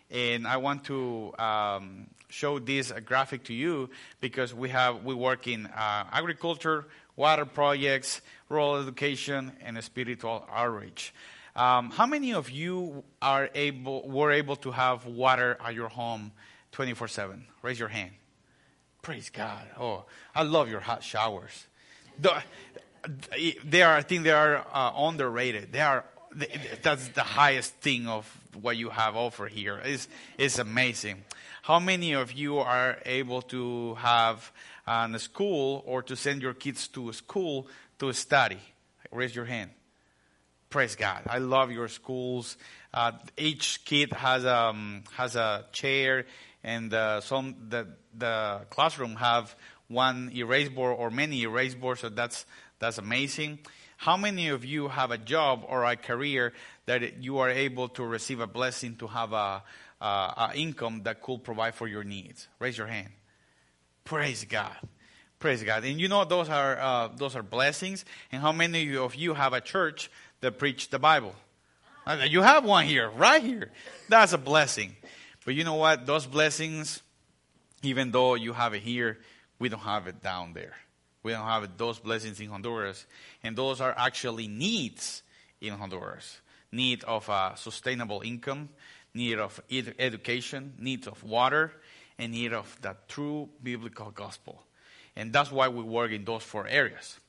and 0.10 0.48
I 0.48 0.58
want 0.58 0.86
to 0.86 1.34
um, 1.38 2.08
show 2.30 2.60
this 2.60 2.92
graphic 3.06 3.44
to 3.46 3.54
you 3.54 3.90
because 4.22 4.54
we 4.54 4.70
have 4.70 5.04
we 5.04 5.14
work 5.14 5.48
in 5.48 5.68
uh, 5.68 6.06
agriculture, 6.12 6.86
water 7.16 7.46
projects, 7.46 8.22
rural 8.50 8.82
education, 8.82 9.52
and 9.62 9.82
spiritual 9.84 10.48
outreach. 10.52 11.14
Um, 11.56 11.92
how 11.92 12.06
many 12.06 12.34
of 12.34 12.50
you 12.50 13.04
are 13.22 13.50
able 13.54 14.10
were 14.10 14.32
able 14.32 14.56
to 14.58 14.72
have 14.72 15.06
water 15.06 15.58
at 15.64 15.74
your 15.74 15.90
home 15.90 16.32
24/7? 16.72 17.44
Raise 17.62 17.80
your 17.80 17.90
hand. 17.90 18.12
Praise 19.02 19.30
God. 19.30 19.68
Oh, 19.80 20.06
I 20.34 20.44
love 20.44 20.70
your 20.70 20.80
hot 20.80 21.04
showers. 21.04 21.68
The, 22.20 22.42
they 23.66 23.82
are, 23.82 23.98
I 23.98 24.02
think, 24.02 24.24
they 24.24 24.32
are 24.32 24.66
uh, 24.72 24.94
underrated. 24.96 25.72
They 25.72 25.82
are. 25.82 26.06
That's 26.82 27.10
the 27.10 27.22
highest 27.22 27.76
thing 27.76 28.08
of 28.08 28.26
what 28.60 28.78
you 28.78 28.90
have 28.90 29.16
offered 29.16 29.52
here. 29.52 29.80
It's, 29.84 30.08
it's 30.38 30.58
amazing. 30.58 31.24
How 31.62 31.80
many 31.80 32.14
of 32.14 32.32
you 32.32 32.58
are 32.58 32.98
able 33.06 33.42
to 33.44 33.96
have 33.96 34.52
uh, 34.88 35.10
a 35.14 35.20
school 35.20 35.84
or 35.86 36.02
to 36.04 36.16
send 36.16 36.42
your 36.42 36.54
kids 36.54 36.88
to 36.90 37.10
a 37.10 37.14
school 37.14 37.68
to 38.00 38.12
study? 38.14 38.60
Raise 39.12 39.36
your 39.36 39.46
hand. 39.46 39.72
Praise 40.74 40.96
God. 40.96 41.22
I 41.28 41.38
love 41.38 41.72
your 41.72 41.88
schools. 41.88 42.58
Uh, 42.92 43.12
each 43.38 43.86
kid 43.86 44.12
has 44.12 44.44
um, 44.44 45.04
has 45.16 45.36
a 45.36 45.66
chair, 45.72 46.26
and 46.64 46.92
uh, 46.92 47.22
some 47.22 47.54
the 47.70 47.90
the 48.18 48.62
classroom 48.72 49.16
have 49.18 49.56
one 49.88 50.32
erase 50.34 50.70
board 50.70 50.96
or 50.98 51.12
many 51.12 51.44
erase 51.44 51.76
boards. 51.76 52.02
So 52.02 52.10
that's 52.10 52.48
that's 52.80 52.98
amazing. 52.98 53.60
How 53.98 54.18
many 54.18 54.48
of 54.48 54.66
you 54.66 54.88
have 54.88 55.12
a 55.12 55.18
job 55.20 55.64
or 55.68 55.86
a 55.86 55.96
career 55.96 56.54
that 56.88 57.22
you 57.22 57.38
are 57.38 57.52
able 57.52 57.90
to 57.90 58.04
receive 58.04 58.40
a 58.40 58.48
blessing 58.48 58.96
to 58.96 59.06
have 59.06 59.32
a, 59.32 59.62
a, 60.02 60.06
a 60.06 60.52
income 60.56 61.04
that 61.04 61.22
could 61.22 61.44
provide 61.44 61.76
for 61.76 61.88
your 61.88 62.04
needs? 62.04 62.48
Raise 62.58 62.80
your 62.80 62.88
hand. 62.88 63.10
Praise 64.06 64.44
God. 64.46 64.76
Praise 65.38 65.62
God. 65.62 65.84
And 65.84 66.00
you 66.00 66.08
know 66.08 66.26
those 66.26 66.50
are 66.50 66.80
uh, 66.80 67.10
those 67.10 67.36
are 67.36 67.44
blessings. 67.44 68.06
And 68.32 68.42
how 68.42 68.54
many 68.54 68.96
of 68.96 69.14
you 69.14 69.36
have 69.36 69.54
a 69.54 69.62
church 69.62 70.10
that 70.44 70.60
preach 70.60 70.90
the 70.90 71.00
Bible? 71.00 71.34
Uh, 72.06 72.26
You 72.28 72.42
have 72.42 72.66
one 72.66 72.86
here, 72.86 73.10
right 73.10 73.42
here. 73.42 73.72
That's 74.10 74.34
a 74.34 74.38
blessing. 74.38 74.96
But 75.46 75.56
you 75.56 75.64
know 75.64 75.76
what? 75.76 76.06
Those 76.06 76.26
blessings, 76.26 77.02
even 77.82 78.12
though 78.12 78.36
you 78.36 78.54
have 78.54 78.74
it 78.74 78.82
here, 78.84 79.20
we 79.60 79.70
don't 79.70 79.80
have 79.80 80.08
it 80.08 80.22
down 80.22 80.54
there. 80.54 80.76
We 81.24 81.32
don't 81.32 81.48
have 81.48 81.64
it, 81.64 81.78
those 81.78 82.00
blessings 82.00 82.40
in 82.40 82.50
Honduras. 82.50 83.06
And 83.44 83.56
those 83.56 83.80
are 83.80 83.94
actually 83.98 84.48
needs 84.48 85.24
in 85.62 85.74
Honduras. 85.74 86.42
Need 86.72 87.04
of 87.06 87.30
a 87.30 87.54
sustainable 87.56 88.22
income, 88.26 88.70
need 89.14 89.40
of 89.40 89.62
ed- 89.72 89.96
education, 90.00 90.74
need 90.78 91.08
of 91.08 91.24
water, 91.24 91.72
and 92.20 92.34
need 92.34 92.52
of 92.52 92.78
the 92.82 92.96
true 93.08 93.50
biblical 93.62 94.12
gospel. 94.12 94.64
And 95.16 95.32
that's 95.32 95.52
why 95.52 95.70
we 95.70 95.84
work 95.84 96.12
in 96.12 96.26
those 96.26 96.44
four 96.44 96.68
areas. 96.68 97.20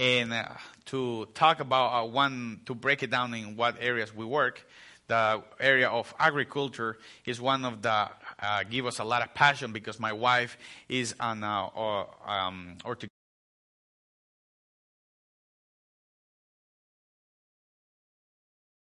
And 0.00 0.32
uh, 0.32 0.46
to 0.86 1.28
talk 1.34 1.60
about 1.60 1.92
uh, 1.92 2.06
one, 2.06 2.60
to 2.64 2.74
break 2.74 3.02
it 3.02 3.10
down 3.10 3.34
in 3.34 3.54
what 3.54 3.76
areas 3.80 4.16
we 4.16 4.24
work, 4.24 4.66
the 5.08 5.42
area 5.60 5.90
of 5.90 6.14
agriculture 6.18 6.96
is 7.26 7.38
one 7.38 7.66
of 7.66 7.82
the 7.82 8.08
uh, 8.42 8.62
give 8.70 8.86
us 8.86 8.98
a 8.98 9.04
lot 9.04 9.20
of 9.20 9.34
passion 9.34 9.72
because 9.72 10.00
my 10.00 10.14
wife 10.14 10.56
is 10.88 11.14
an 11.20 11.44
uh, 11.44 11.66
or, 11.74 12.08
um, 12.26 12.78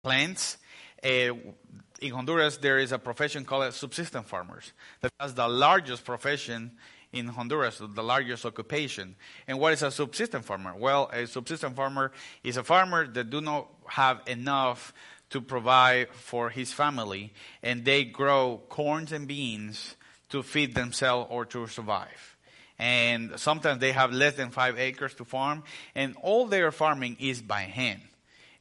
plants. 0.05 0.59
Uh, 1.03 1.35
in 2.01 2.13
Honduras, 2.13 2.59
there 2.59 2.79
is 2.79 2.93
a 2.93 2.99
profession 2.99 3.45
called 3.45 3.75
subsistence 3.75 4.29
farmers. 4.29 4.73
That's 5.01 5.33
the 5.33 5.49
largest 5.49 6.05
profession 6.05 6.77
in 7.13 7.29
Honduras, 7.29 7.81
the 7.81 8.03
largest 8.03 8.45
occupation. 8.45 9.17
And 9.47 9.59
what 9.59 9.73
is 9.73 9.83
a 9.83 9.91
subsistence 9.91 10.45
farmer? 10.45 10.75
Well, 10.77 11.11
a 11.13 11.27
subsistence 11.27 11.75
farmer 11.75 12.13
is 12.45 12.57
a 12.57 12.65
farmer 12.65 13.07
that 13.07 13.31
do 13.31 13.41
not 13.41 13.69
have 13.87 14.21
enough 14.27 14.93
to 15.31 15.41
provide 15.41 16.09
for 16.11 16.51
his 16.51 16.73
family, 16.73 17.33
and 17.63 17.85
they 17.85 18.05
grow 18.05 18.63
corns 18.69 19.13
and 19.13 19.29
beans 19.29 19.97
to 20.31 20.43
feed 20.43 20.75
themselves 20.75 21.29
or 21.31 21.45
to 21.47 21.67
survive. 21.67 22.37
And 22.79 23.39
sometimes 23.39 23.81
they 23.81 23.93
have 23.93 24.13
less 24.13 24.35
than 24.35 24.51
five 24.51 24.79
acres 24.79 25.15
to 25.15 25.25
farm, 25.25 25.65
and 25.95 26.15
all 26.23 26.47
their 26.47 26.71
farming 26.71 27.17
is 27.21 27.43
by 27.43 27.63
hand. 27.63 28.03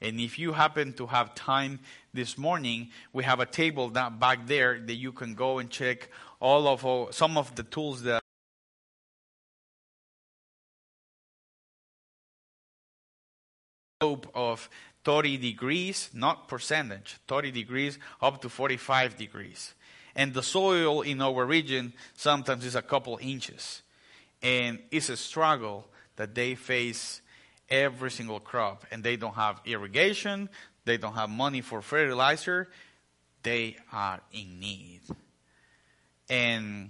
And 0.02 0.20
if 0.20 0.38
you 0.38 0.54
happen 0.54 0.94
to 0.94 1.08
have 1.08 1.36
time 1.36 1.80
this 2.14 2.38
morning, 2.38 2.90
we 3.14 3.24
have 3.24 3.40
a 3.40 3.46
table 3.46 3.90
that 3.90 4.20
back 4.20 4.46
there 4.46 4.80
that 4.80 4.94
you 4.94 5.12
can 5.12 5.34
go 5.34 5.60
and 5.60 5.70
check 5.70 6.10
all 6.40 6.68
of 6.68 6.86
all, 6.86 7.12
some 7.12 7.38
of 7.38 7.56
the 7.56 7.64
tools 7.64 8.04
that 8.04 8.22
of 14.58 14.70
30 15.04 15.38
degrees, 15.38 16.10
not 16.14 16.48
percentage, 16.48 17.18
30 17.28 17.52
degrees 17.52 18.00
up 18.22 18.42
to 18.42 18.50
45 18.50 19.18
degrees. 19.18 19.74
And 20.16 20.34
the 20.34 20.42
soil 20.42 21.02
in 21.02 21.22
our 21.22 21.46
region 21.46 21.94
sometimes 22.16 22.66
is 22.66 22.76
a 22.76 22.82
couple 22.82 23.20
inches. 23.22 23.84
And 24.42 24.80
it's 24.92 25.10
a 25.10 25.18
struggle 25.18 25.88
that 26.16 26.34
they 26.34 26.56
face 26.56 27.22
every 27.70 28.10
single 28.10 28.40
crop. 28.40 28.86
And 28.92 29.04
they 29.04 29.16
don't 29.16 29.36
have 29.36 29.62
irrigation, 29.66 30.50
they 30.86 30.98
don't 30.98 31.14
have 31.14 31.30
money 31.30 31.62
for 31.62 31.82
fertilizer, 31.82 32.68
they 33.44 33.78
are 33.94 34.20
in 34.34 34.60
need. 34.60 35.02
And 36.30 36.90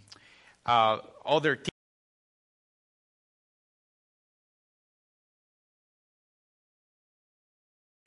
uh, 0.65 0.99
other 1.25 1.57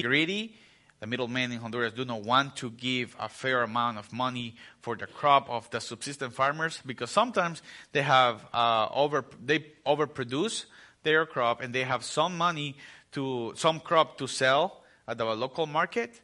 greedy. 0.03 0.55
The 1.01 1.07
middlemen 1.07 1.51
in 1.53 1.61
Honduras 1.61 1.95
do 1.95 2.05
not 2.05 2.23
want 2.23 2.57
to 2.57 2.71
give 2.71 3.17
a 3.19 3.29
fair 3.29 3.63
amount 3.63 3.97
of 3.97 4.13
money 4.13 4.57
for 4.81 4.97
the 4.97 5.07
crop 5.07 5.49
of 5.49 5.71
the 5.71 5.81
subsistence 5.81 6.35
farmers 6.35 6.83
because 6.85 7.11
sometimes 7.11 7.63
they 7.93 8.03
have 8.03 8.45
uh, 8.53 8.89
over 8.95 9.25
they 9.43 9.65
overproduce 9.87 10.67
their 11.03 11.25
crop 11.25 11.63
and 11.63 11.75
they 11.75 11.85
have 11.85 12.05
some 12.05 12.37
money 12.37 12.77
to 13.13 13.53
some 13.57 13.81
crop 13.81 14.19
to 14.19 14.27
sell 14.27 14.83
at 15.09 15.19
the 15.19 15.25
local 15.25 15.67
market, 15.67 16.21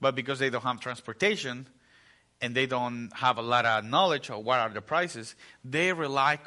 but 0.00 0.14
because 0.14 0.40
they 0.40 0.50
don't 0.50 0.62
have 0.62 0.80
transportation 0.80 1.66
and 2.40 2.54
they 2.54 2.66
don't 2.66 3.10
have 3.14 3.38
a 3.38 3.42
lot 3.42 3.64
of 3.64 3.84
knowledge 3.84 4.28
of 4.30 4.44
what 4.44 4.58
are 4.58 4.68
the 4.68 4.82
prices, 4.82 5.36
they 5.64 5.92
rely 5.92 6.38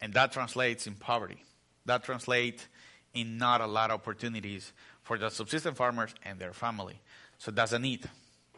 And 0.00 0.14
that 0.14 0.32
translates 0.32 0.86
in 0.86 0.94
poverty. 0.94 1.42
That 1.86 2.04
translates 2.04 2.66
in 3.14 3.38
not 3.38 3.60
a 3.60 3.66
lot 3.66 3.90
of 3.90 4.00
opportunities 4.00 4.72
for 5.02 5.18
the 5.18 5.30
subsistence 5.30 5.76
farmers 5.76 6.14
and 6.24 6.38
their 6.38 6.52
family. 6.52 7.00
So 7.38 7.50
that's 7.50 7.72
a 7.72 7.78
need. 7.78 8.08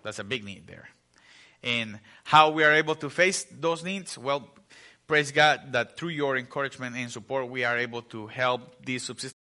That's 0.02 0.18
a 0.18 0.24
big 0.24 0.44
need 0.44 0.66
there. 0.66 0.88
And 1.62 2.00
how 2.24 2.50
we 2.50 2.64
are 2.64 2.72
able 2.72 2.94
to 2.96 3.10
face 3.10 3.46
those 3.50 3.84
needs? 3.84 4.16
Well, 4.16 4.48
praise 5.06 5.32
God 5.32 5.72
that 5.72 5.96
through 5.96 6.10
your 6.10 6.36
encouragement 6.36 6.96
and 6.96 7.10
support, 7.10 7.48
we 7.48 7.64
are 7.64 7.78
able 7.78 8.02
to 8.02 8.26
help 8.26 8.84
these 8.84 9.02
subsistence. 9.02 9.34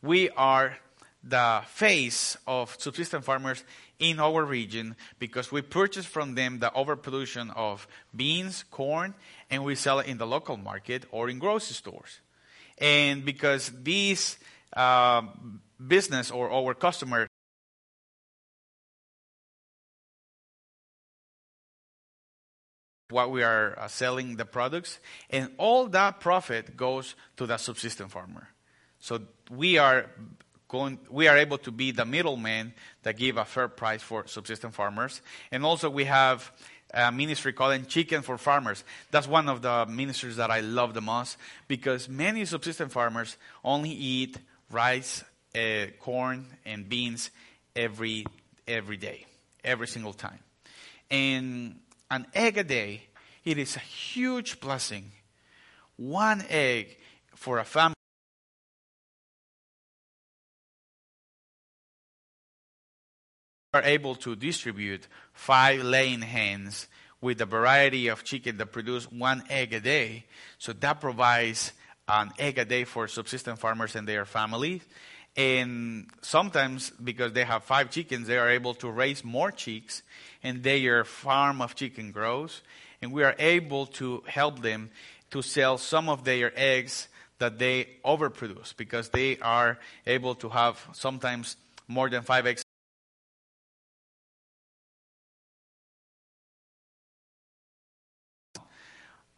We 0.00 0.30
are 0.30 0.76
the 1.22 1.62
face 1.66 2.36
of 2.46 2.74
subsistence 2.78 3.24
farmers 3.24 3.64
in 3.98 4.20
our 4.20 4.44
region 4.44 4.94
because 5.18 5.50
we 5.50 5.62
purchase 5.62 6.06
from 6.06 6.34
them 6.34 6.60
the 6.60 6.72
overproduction 6.72 7.50
of 7.50 7.88
beans, 8.14 8.64
corn, 8.70 9.14
and 9.50 9.64
we 9.64 9.74
sell 9.74 9.98
it 9.98 10.06
in 10.06 10.18
the 10.18 10.26
local 10.26 10.56
market 10.56 11.04
or 11.10 11.28
in 11.28 11.38
grocery 11.38 11.74
stores. 11.74 12.20
And 12.78 13.24
because 13.24 13.72
these 13.82 14.38
uh, 14.76 15.22
business 15.84 16.30
or 16.30 16.50
our 16.50 16.74
customer 16.74 17.26
what 23.10 23.30
we 23.30 23.42
are 23.42 23.78
uh, 23.78 23.88
selling 23.88 24.36
the 24.36 24.44
products 24.44 24.98
and 25.30 25.50
all 25.56 25.86
that 25.88 26.20
profit 26.20 26.76
goes 26.76 27.14
to 27.38 27.46
the 27.46 27.56
subsistence 27.56 28.12
farmer 28.12 28.48
so 28.98 29.20
we 29.50 29.78
are 29.78 30.10
going, 30.68 30.98
we 31.10 31.28
are 31.28 31.36
able 31.36 31.58
to 31.58 31.70
be 31.70 31.90
the 31.90 32.04
middleman 32.04 32.74
that 33.02 33.16
give 33.16 33.36
a 33.36 33.44
fair 33.44 33.68
price 33.68 34.02
for 34.02 34.26
subsistence 34.26 34.74
farmers. 34.74 35.22
And 35.50 35.64
also 35.64 35.90
we 35.90 36.04
have 36.04 36.52
a 36.92 37.10
ministry 37.12 37.52
called 37.52 37.88
Chicken 37.88 38.22
for 38.22 38.38
Farmers. 38.38 38.84
That's 39.10 39.26
one 39.26 39.48
of 39.48 39.62
the 39.62 39.86
ministries 39.86 40.36
that 40.36 40.50
I 40.50 40.60
love 40.60 40.94
the 40.94 41.00
most 41.00 41.36
because 41.66 42.08
many 42.08 42.44
subsistence 42.44 42.92
farmers 42.92 43.36
only 43.64 43.90
eat 43.90 44.38
rice, 44.70 45.24
uh, 45.54 45.86
corn, 46.00 46.46
and 46.64 46.88
beans 46.88 47.30
every 47.74 48.26
every 48.66 48.96
day, 48.96 49.26
every 49.64 49.86
single 49.86 50.12
time. 50.12 50.38
And 51.10 51.80
an 52.10 52.26
egg 52.34 52.58
a 52.58 52.64
day, 52.64 53.02
it 53.44 53.58
is 53.58 53.76
a 53.76 53.80
huge 53.80 54.60
blessing. 54.60 55.12
One 55.96 56.44
egg 56.48 56.98
for 57.34 57.58
a 57.58 57.64
family. 57.64 57.97
Are 63.74 63.82
able 63.82 64.14
to 64.14 64.34
distribute 64.34 65.06
five 65.32 65.82
laying 65.82 66.22
hens 66.22 66.88
with 67.20 67.40
a 67.40 67.46
variety 67.46 68.08
of 68.08 68.24
chicken 68.24 68.56
that 68.56 68.72
produce 68.72 69.10
one 69.10 69.42
egg 69.50 69.74
a 69.74 69.80
day. 69.80 70.24
So 70.58 70.72
that 70.72 71.00
provides 71.00 71.72
an 72.08 72.30
egg 72.38 72.58
a 72.58 72.64
day 72.64 72.84
for 72.84 73.08
subsistence 73.08 73.60
farmers 73.60 73.94
and 73.94 74.08
their 74.08 74.24
families. 74.24 74.82
And 75.36 76.06
sometimes, 76.22 76.90
because 76.90 77.32
they 77.32 77.44
have 77.44 77.62
five 77.62 77.90
chickens, 77.90 78.26
they 78.26 78.38
are 78.38 78.48
able 78.48 78.74
to 78.74 78.90
raise 78.90 79.22
more 79.22 79.52
chicks, 79.52 80.02
and 80.42 80.62
their 80.62 81.04
farm 81.04 81.60
of 81.60 81.74
chicken 81.74 82.10
grows. 82.10 82.62
And 83.02 83.12
we 83.12 83.22
are 83.22 83.36
able 83.38 83.86
to 83.86 84.24
help 84.26 84.62
them 84.62 84.90
to 85.30 85.42
sell 85.42 85.78
some 85.78 86.08
of 86.08 86.24
their 86.24 86.52
eggs 86.56 87.08
that 87.38 87.58
they 87.58 87.88
overproduce 88.04 88.76
because 88.76 89.10
they 89.10 89.38
are 89.38 89.78
able 90.06 90.34
to 90.36 90.48
have 90.48 90.84
sometimes 90.92 91.56
more 91.86 92.10
than 92.10 92.22
five 92.22 92.46
eggs. 92.46 92.64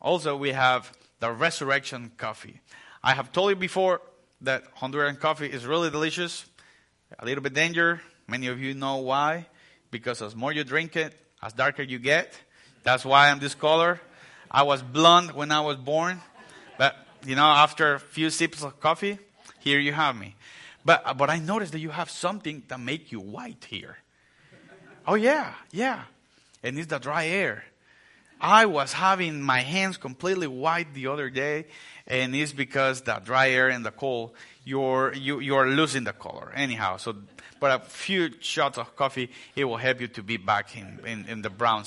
Also, 0.00 0.36
we 0.36 0.52
have 0.52 0.92
the 1.20 1.30
resurrection 1.30 2.12
coffee. 2.16 2.60
I 3.02 3.14
have 3.14 3.32
told 3.32 3.50
you 3.50 3.56
before 3.56 4.00
that 4.40 4.74
Honduran 4.76 5.18
coffee 5.18 5.46
is 5.46 5.66
really 5.66 5.90
delicious, 5.90 6.46
a 7.18 7.24
little 7.24 7.42
bit 7.42 7.54
danger. 7.54 8.00
Many 8.26 8.46
of 8.46 8.60
you 8.60 8.74
know 8.74 8.96
why. 8.96 9.46
Because 9.90 10.22
as 10.22 10.34
more 10.34 10.52
you 10.52 10.64
drink 10.64 10.96
it, 10.96 11.14
as 11.42 11.52
darker 11.52 11.82
you 11.82 11.98
get. 11.98 12.32
That's 12.82 13.04
why 13.04 13.30
I'm 13.30 13.38
this 13.38 13.54
color. 13.54 14.00
I 14.50 14.62
was 14.62 14.82
blonde 14.82 15.32
when 15.32 15.52
I 15.52 15.60
was 15.60 15.76
born, 15.76 16.20
but 16.76 16.96
you 17.24 17.36
know, 17.36 17.46
after 17.46 17.94
a 17.94 18.00
few 18.00 18.30
sips 18.30 18.64
of 18.64 18.80
coffee, 18.80 19.18
here 19.60 19.78
you 19.78 19.92
have 19.92 20.16
me. 20.16 20.34
But 20.84 21.16
but 21.16 21.30
I 21.30 21.38
noticed 21.38 21.72
that 21.72 21.78
you 21.78 21.90
have 21.90 22.10
something 22.10 22.64
that 22.68 22.80
make 22.80 23.12
you 23.12 23.20
white 23.20 23.64
here. 23.68 23.98
Oh 25.06 25.14
yeah, 25.14 25.54
yeah, 25.70 26.02
and 26.62 26.78
it's 26.78 26.88
the 26.88 26.98
dry 26.98 27.26
air. 27.26 27.64
I 28.40 28.66
was 28.66 28.94
having 28.94 29.42
my 29.42 29.60
hands 29.60 29.98
completely 29.98 30.46
white 30.46 30.94
the 30.94 31.08
other 31.08 31.28
day, 31.28 31.66
and 32.06 32.34
it's 32.34 32.52
because 32.52 33.02
the 33.02 33.20
dry 33.22 33.50
air 33.50 33.68
and 33.68 33.84
the 33.84 33.90
cold, 33.90 34.32
you're, 34.64 35.12
you, 35.14 35.40
you're 35.40 35.68
losing 35.68 36.04
the 36.04 36.12
color. 36.14 36.50
Anyhow, 36.54 36.96
so, 36.96 37.16
but 37.60 37.82
a 37.82 37.84
few 37.84 38.30
shots 38.40 38.78
of 38.78 38.96
coffee, 38.96 39.30
it 39.54 39.64
will 39.64 39.76
help 39.76 40.00
you 40.00 40.08
to 40.08 40.22
be 40.22 40.38
back 40.38 40.74
in, 40.76 41.00
in, 41.04 41.26
in 41.26 41.42
the 41.42 41.50
brown. 41.50 41.84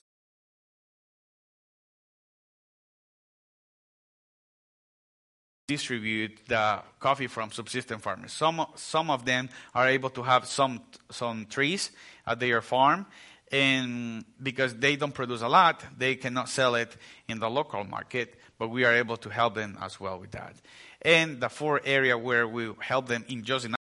Distribute 5.68 6.39
the 6.48 6.82
coffee 7.00 7.28
from 7.28 7.52
subsistence 7.52 8.04
farmers. 8.04 8.32
Some, 8.32 8.66
some 8.76 9.10
of 9.10 9.26
them 9.26 9.50
are 9.74 9.88
able 9.88 10.12
to 10.12 10.22
have 10.22 10.46
some, 10.46 10.82
some 11.10 11.48
trees 11.48 11.89
at 12.28 12.39
their 12.39 12.62
farm, 12.62 13.08
and 13.54 14.26
because 14.42 14.74
they 14.74 14.96
don't 14.96 15.13
produce 15.13 15.44
a 15.44 15.48
lot, 15.48 15.84
they 15.96 16.16
cannot 16.16 16.50
sell 16.50 16.74
it 16.74 16.98
in 17.28 17.38
the 17.38 17.48
local 17.48 17.84
market, 17.84 18.34
but 18.58 18.70
we 18.70 18.84
are 18.84 18.94
able 18.94 19.16
to 19.18 19.30
help 19.30 19.54
them 19.54 19.78
as 19.80 20.00
well 20.00 20.20
with 20.20 20.32
that. 20.32 20.56
And 21.04 21.39
the 21.39 21.50
fourth 21.50 21.84
area 21.86 22.18
where 22.18 22.48
we 22.48 22.72
help 22.80 23.08
them 23.08 23.24
in 23.30 23.44
just 23.44 23.66
enough 23.66 23.78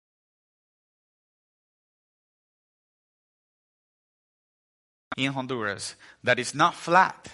in 5.17 5.33
Honduras 5.33 5.95
that 6.23 6.37
is 6.37 6.53
not 6.53 6.75
flat, 6.75 7.31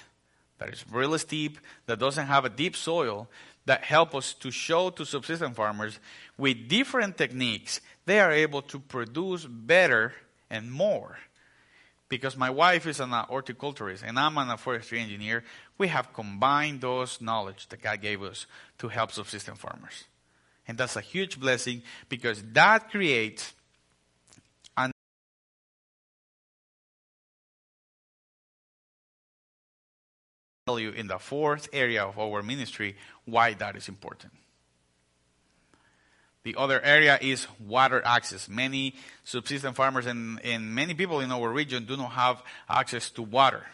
that 0.59 0.69
is 0.69 0.85
really 0.89 1.19
steep, 1.19 1.59
that 1.87 1.99
doesn't 1.99 2.27
have 2.27 2.45
a 2.45 2.49
deep 2.49 2.77
soil, 2.77 3.27
that 3.65 3.83
help 3.83 4.15
us 4.15 4.33
to 4.35 4.49
show 4.49 4.89
to 4.91 5.05
subsistence 5.05 5.57
farmers 5.57 5.99
with 6.37 6.69
different 6.69 7.17
techniques, 7.17 7.81
they 8.05 8.21
are 8.21 8.31
able 8.31 8.61
to 8.61 8.79
produce 8.79 9.45
better 9.45 10.13
and 10.49 10.71
more 10.71 11.17
because 12.09 12.35
my 12.35 12.49
wife 12.49 12.87
is 12.87 12.99
an 12.99 13.11
horticulturist 13.11 14.03
and 14.03 14.19
I'm 14.19 14.37
an 14.37 14.57
forestry 14.57 14.99
engineer, 14.99 15.43
we 15.77 15.87
have 15.87 16.11
combined 16.11 16.81
those 16.81 17.21
knowledge 17.21 17.67
that 17.69 17.81
God 17.81 18.01
gave 18.01 18.23
us 18.23 18.47
to 18.79 18.87
help 18.87 19.11
subsistence 19.11 19.59
farmers. 19.59 20.05
And 20.67 20.77
that's 20.77 20.95
a 20.95 21.01
huge 21.01 21.39
blessing 21.39 21.83
because 22.09 22.43
that 22.53 22.89
creates 22.89 23.53
an 24.75 24.91
value 30.65 30.91
in 30.91 31.07
the 31.07 31.19
fourth 31.19 31.69
area 31.73 32.03
of 32.03 32.17
our 32.17 32.41
ministry 32.41 32.95
why 33.25 33.53
that 33.53 33.75
is 33.75 33.87
important. 33.87 34.33
The 36.49 36.59
other 36.59 36.81
area 36.81 37.19
is 37.21 37.45
water 37.59 38.01
access. 38.03 38.49
Many 38.49 38.95
subsistence 39.23 39.77
farmers 39.77 40.07
and, 40.07 40.43
and 40.43 40.73
many 40.73 40.95
people 40.95 41.19
in 41.19 41.31
our 41.31 41.47
region 41.47 41.85
do 41.85 41.95
not 41.95 42.13
have 42.13 42.41
access 42.67 43.11
to 43.11 43.21
water 43.21 43.67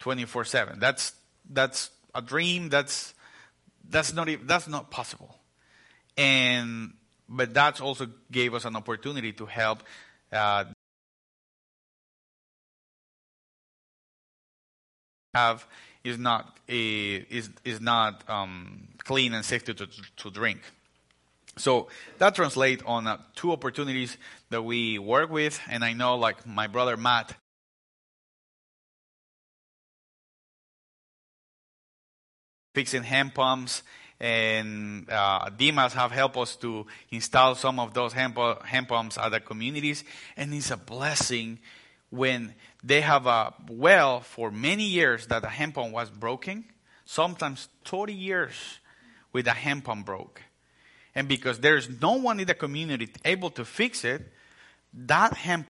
24 0.00 0.44
7. 0.44 0.78
That's, 0.78 1.14
that's 1.50 1.88
a 2.14 2.20
dream. 2.20 2.68
That's, 2.68 3.14
that's, 3.88 4.12
not, 4.12 4.28
that's 4.44 4.68
not 4.68 4.90
possible. 4.90 5.38
And, 6.18 6.92
but 7.30 7.54
that 7.54 7.80
also 7.80 8.08
gave 8.30 8.52
us 8.52 8.66
an 8.66 8.76
opportunity 8.76 9.32
to 9.32 9.46
help 9.46 9.82
uh, 10.30 10.64
have 15.32 15.66
is 16.04 16.18
not 16.18 16.58
a, 16.68 17.14
is, 17.30 17.48
is 17.64 17.80
not 17.80 18.28
um, 18.28 18.88
clean 18.98 19.32
and 19.32 19.42
safe 19.46 19.64
to, 19.64 19.72
to, 19.72 19.88
to 20.16 20.30
drink. 20.30 20.60
So 21.56 21.88
that 22.18 22.34
translates 22.34 22.82
on 22.86 23.06
uh, 23.06 23.18
two 23.34 23.52
opportunities 23.52 24.16
that 24.50 24.62
we 24.62 24.98
work 24.98 25.30
with, 25.30 25.60
and 25.68 25.84
I 25.84 25.92
know, 25.92 26.16
like 26.16 26.46
my 26.46 26.66
brother 26.66 26.96
Matt, 26.96 27.34
fixing 32.74 33.02
hand 33.02 33.34
pumps, 33.34 33.82
and 34.18 35.10
uh, 35.10 35.50
Dimas 35.50 35.92
have 35.92 36.10
helped 36.12 36.36
us 36.36 36.56
to 36.56 36.86
install 37.10 37.54
some 37.54 37.78
of 37.78 37.92
those 37.92 38.12
hand, 38.12 38.36
hand 38.64 38.88
pumps 38.88 39.18
at 39.18 39.30
the 39.30 39.40
communities, 39.40 40.04
and 40.36 40.54
it's 40.54 40.70
a 40.70 40.76
blessing 40.76 41.58
when 42.08 42.54
they 42.82 43.00
have 43.00 43.26
a 43.26 43.52
well 43.68 44.20
for 44.20 44.50
many 44.50 44.84
years 44.84 45.26
that 45.26 45.42
the 45.42 45.48
hand 45.48 45.74
pump 45.74 45.92
was 45.92 46.08
broken, 46.08 46.64
sometimes 47.04 47.68
30 47.84 48.14
years 48.14 48.78
with 49.32 49.46
a 49.46 49.52
hand 49.52 49.84
pump 49.84 50.06
broke. 50.06 50.42
And 51.14 51.28
because 51.28 51.60
there's 51.60 51.88
no 52.00 52.12
one 52.12 52.40
in 52.40 52.46
the 52.46 52.54
community 52.54 53.08
able 53.24 53.50
to 53.50 53.64
fix 53.64 54.04
it, 54.04 54.22
that 54.94 55.34
hand 55.34 55.66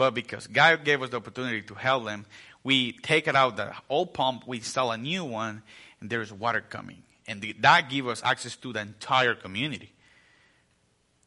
But 0.00 0.14
because 0.14 0.46
God 0.46 0.82
gave 0.82 1.02
us 1.02 1.10
the 1.10 1.18
opportunity 1.18 1.60
to 1.60 1.74
help 1.74 2.06
them, 2.06 2.24
we 2.64 2.92
take 2.92 3.28
it 3.28 3.36
out 3.36 3.58
the 3.58 3.74
old 3.90 4.14
pump, 4.14 4.44
we 4.46 4.56
install 4.56 4.92
a 4.92 4.96
new 4.96 5.26
one, 5.26 5.62
and 6.00 6.08
there's 6.08 6.32
water 6.32 6.62
coming. 6.62 7.02
And 7.28 7.44
that 7.60 7.90
gives 7.90 8.08
us 8.08 8.22
access 8.24 8.56
to 8.56 8.72
the 8.72 8.80
entire 8.80 9.34
community. 9.34 9.92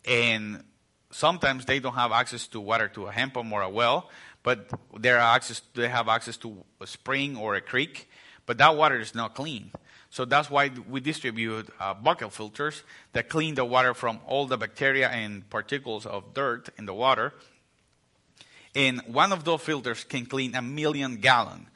And 0.06 0.64
sometimes 1.12 1.66
they 1.66 1.80
don't 1.80 1.94
have 1.94 2.12
access 2.12 2.48
to 2.48 2.60
water 2.60 2.88
to 2.90 3.06
a 3.06 3.12
hand 3.12 3.36
pump 3.36 3.54
or 3.54 3.62
a 3.62 3.70
well, 3.70 4.10
but 4.44 4.70
they, 5.00 5.10
access, 5.10 5.62
they 5.74 5.88
have 5.88 6.08
access 6.10 6.38
to 6.38 6.64
a 6.82 6.88
spring 6.88 7.38
or 7.38 7.56
a 7.56 7.62
creek, 7.62 8.10
but 8.46 8.58
that 8.58 8.76
water 8.76 9.00
is 9.00 9.16
not 9.16 9.36
clean. 9.36 9.72
So 10.10 10.26
that's 10.26 10.50
why 10.50 10.70
we 10.88 11.00
distribute 11.00 11.70
uh, 11.80 11.96
bucket 11.96 12.32
filters 12.32 12.84
that 13.14 13.30
clean 13.30 13.56
the 13.56 13.66
water 13.66 13.94
from 13.94 14.20
all 14.28 14.46
the 14.46 14.58
bacteria 14.58 15.10
and 15.10 15.50
particles 15.50 16.06
of 16.06 16.36
dirt 16.36 16.70
in 16.78 16.86
the 16.86 16.94
water. 16.94 17.34
And 18.76 19.02
one 19.08 19.32
of 19.32 19.44
those 19.44 19.62
filters 19.62 20.04
can 20.04 20.26
clean 20.26 20.56
a 20.56 20.62
million 20.62 21.18
gallon. 21.18 21.68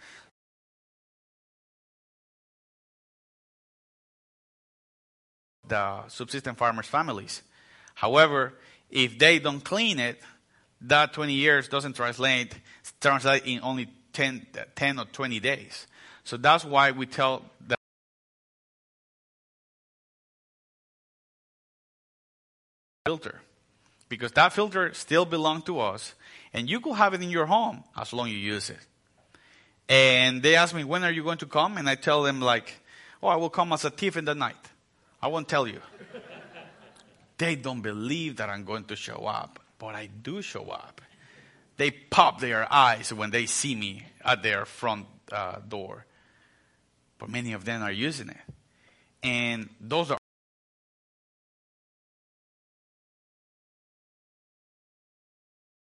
The 5.67 6.07
subsistence 6.07 6.57
farmers' 6.57 6.85
families. 6.85 7.41
However, 7.95 8.53
if 8.89 9.17
they 9.17 9.39
don't 9.39 9.63
clean 9.63 9.99
it, 9.99 10.21
that 10.81 11.13
20 11.13 11.33
years 11.33 11.67
doesn't 11.67 11.93
translate 11.95 12.55
translate 13.01 13.45
in 13.45 13.59
only 13.63 13.87
10, 14.13 14.47
10 14.75 14.99
or 14.99 15.05
20 15.05 15.39
days. 15.39 15.87
So 16.23 16.37
that's 16.37 16.65
why 16.65 16.91
we 16.91 17.05
tell 17.05 17.43
the 17.65 17.75
filter. 23.05 23.41
Because 24.09 24.31
that 24.33 24.53
filter 24.53 24.93
still 24.93 25.25
belongs 25.25 25.65
to 25.65 25.79
us 25.79 26.15
and 26.53 26.69
you 26.69 26.79
could 26.79 26.95
have 26.95 27.13
it 27.13 27.21
in 27.21 27.29
your 27.29 27.45
home 27.45 27.83
as 27.95 28.13
long 28.13 28.27
as 28.27 28.33
you 28.33 28.39
use 28.39 28.69
it. 28.69 28.79
And 29.89 30.41
they 30.41 30.55
ask 30.55 30.75
me 30.75 30.83
when 30.83 31.03
are 31.03 31.11
you 31.11 31.23
going 31.23 31.37
to 31.39 31.45
come? 31.45 31.77
And 31.77 31.89
i 31.89 31.95
tell 31.95 32.23
them 32.23 32.41
like 32.41 32.73
oh 33.21 33.27
i 33.27 33.35
will 33.35 33.49
come 33.49 33.73
as 33.73 33.85
a 33.85 33.89
thief 33.89 34.17
in 34.17 34.25
the 34.25 34.35
night. 34.35 34.55
I 35.21 35.27
won't 35.27 35.47
tell 35.47 35.67
you. 35.67 35.81
They 37.37 37.55
don't 37.55 37.81
believe 37.81 38.37
that 38.37 38.49
i'm 38.49 38.65
going 38.65 38.85
to 38.85 38.95
show 38.95 39.27
up 39.27 39.59
but 39.79 39.95
i 39.95 40.07
do 40.07 40.41
show 40.41 40.65
up 40.65 41.01
they 41.77 41.91
pop 41.91 42.39
their 42.39 42.71
eyes 42.71 43.13
when 43.13 43.29
they 43.29 43.45
see 43.45 43.75
me 43.75 44.03
at 44.25 44.41
their 44.41 44.65
front 44.65 45.05
uh, 45.31 45.59
door 45.67 46.05
but 47.19 47.29
many 47.29 47.53
of 47.53 47.65
them 47.65 47.81
are 47.81 47.91
using 47.91 48.29
it 48.29 48.37
and 49.23 49.69
those 49.79 50.11
are 50.11 50.17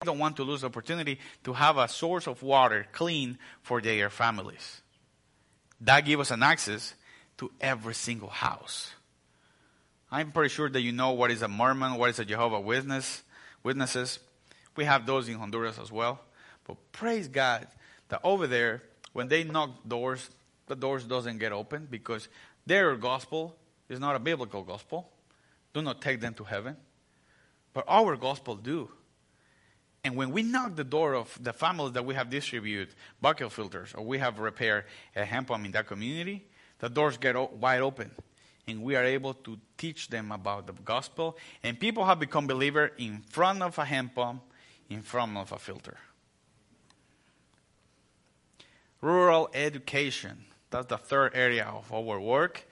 don't 0.04 0.20
want 0.20 0.36
to 0.38 0.44
lose 0.44 0.62
the 0.62 0.68
opportunity 0.68 1.20
to 1.44 1.54
have 1.54 1.78
a 1.78 1.88
source 1.88 2.28
of 2.28 2.44
water 2.44 2.86
clean 2.92 3.38
for 3.62 3.82
their 3.82 4.10
families. 4.10 4.82
That 5.82 6.02
gives 6.02 6.22
us 6.22 6.32
an 6.32 6.44
access 6.44 6.94
to 7.38 7.52
every 7.60 7.94
single 7.94 8.30
house. 8.30 8.92
I'm 10.12 10.32
pretty 10.32 10.50
sure 10.50 10.70
that 10.70 10.82
you 10.82 10.92
know 10.92 11.12
what 11.12 11.32
is 11.32 11.42
a 11.42 11.48
Mormon, 11.48 11.96
what 11.96 12.12
is 12.12 12.20
a 12.20 12.26
Jehovah 12.26 12.60
Witness, 12.60 13.23
witnesses. 13.64 14.20
We 14.76 14.86
have 14.86 15.06
those 15.06 15.28
in 15.30 15.36
Honduras 15.36 15.80
as 15.80 15.92
well. 15.92 16.20
But 16.66 16.78
praise 16.92 17.28
God 17.28 17.68
that 18.10 18.22
over 18.24 18.48
there, 18.48 18.84
when 19.14 19.28
they 19.28 19.44
knock 19.44 19.72
doors, 19.88 20.30
the 20.68 20.76
doors 20.76 21.04
doesn't 21.04 21.38
get 21.38 21.52
open 21.52 21.88
because 21.90 22.28
their 22.66 22.96
gospel 22.96 23.56
is 23.90 24.00
not 24.00 24.16
a 24.16 24.20
biblical 24.20 24.64
gospel. 24.64 25.10
Do 25.74 25.82
not 25.82 26.02
take 26.02 26.22
them 26.22 26.34
to 26.36 26.44
heaven. 26.44 26.78
But 27.74 27.86
our 27.88 28.16
gospel 28.16 28.56
do. 28.56 28.90
And 30.04 30.16
when 30.16 30.32
we 30.32 30.44
knock 30.44 30.76
the 30.76 30.84
door 30.84 31.16
of 31.16 31.38
the 31.42 31.54
families 31.54 31.94
that 31.94 32.06
we 32.06 32.14
have 32.14 32.30
distributed 32.30 32.94
bucket 33.22 33.52
filters 33.52 33.94
or 33.96 34.06
we 34.06 34.20
have 34.20 34.40
repaired 34.40 34.86
a 35.16 35.24
hand 35.24 35.48
pump 35.48 35.66
in 35.66 35.72
that 35.72 35.88
community, 35.88 36.46
the 36.80 36.90
doors 36.90 37.18
get 37.18 37.36
wide 37.54 37.82
open. 37.82 38.12
And 38.68 38.82
we 38.82 38.96
are 38.96 39.04
able 39.04 39.34
to 39.34 39.58
teach 39.78 40.08
them 40.08 40.32
about 40.32 40.68
the 40.68 40.74
gospel. 40.74 41.38
And 41.64 41.80
people 41.80 42.06
have 42.06 42.20
become 42.20 42.48
believers 42.48 42.92
in 42.98 43.22
front 43.30 43.62
of 43.62 43.78
a 43.78 43.86
hand 43.86 44.16
pump, 44.16 44.42
in 44.90 45.02
front 45.02 45.38
of 45.38 45.52
a 45.52 45.60
filter. 45.60 45.98
Rural 49.02 49.50
education. 49.54 50.46
That's 50.70 50.88
the 50.88 50.98
third 50.98 51.34
area 51.36 51.66
of 51.66 51.92
our 51.92 52.20
work. 52.20 52.66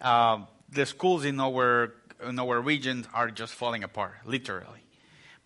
Uh, 0.00 0.40
the 0.68 0.84
schools 0.84 1.24
in 1.24 1.38
our, 1.38 1.94
in 2.26 2.38
our 2.38 2.60
region 2.60 3.06
are 3.14 3.30
just 3.30 3.54
falling 3.54 3.84
apart, 3.84 4.14
literally 4.24 4.86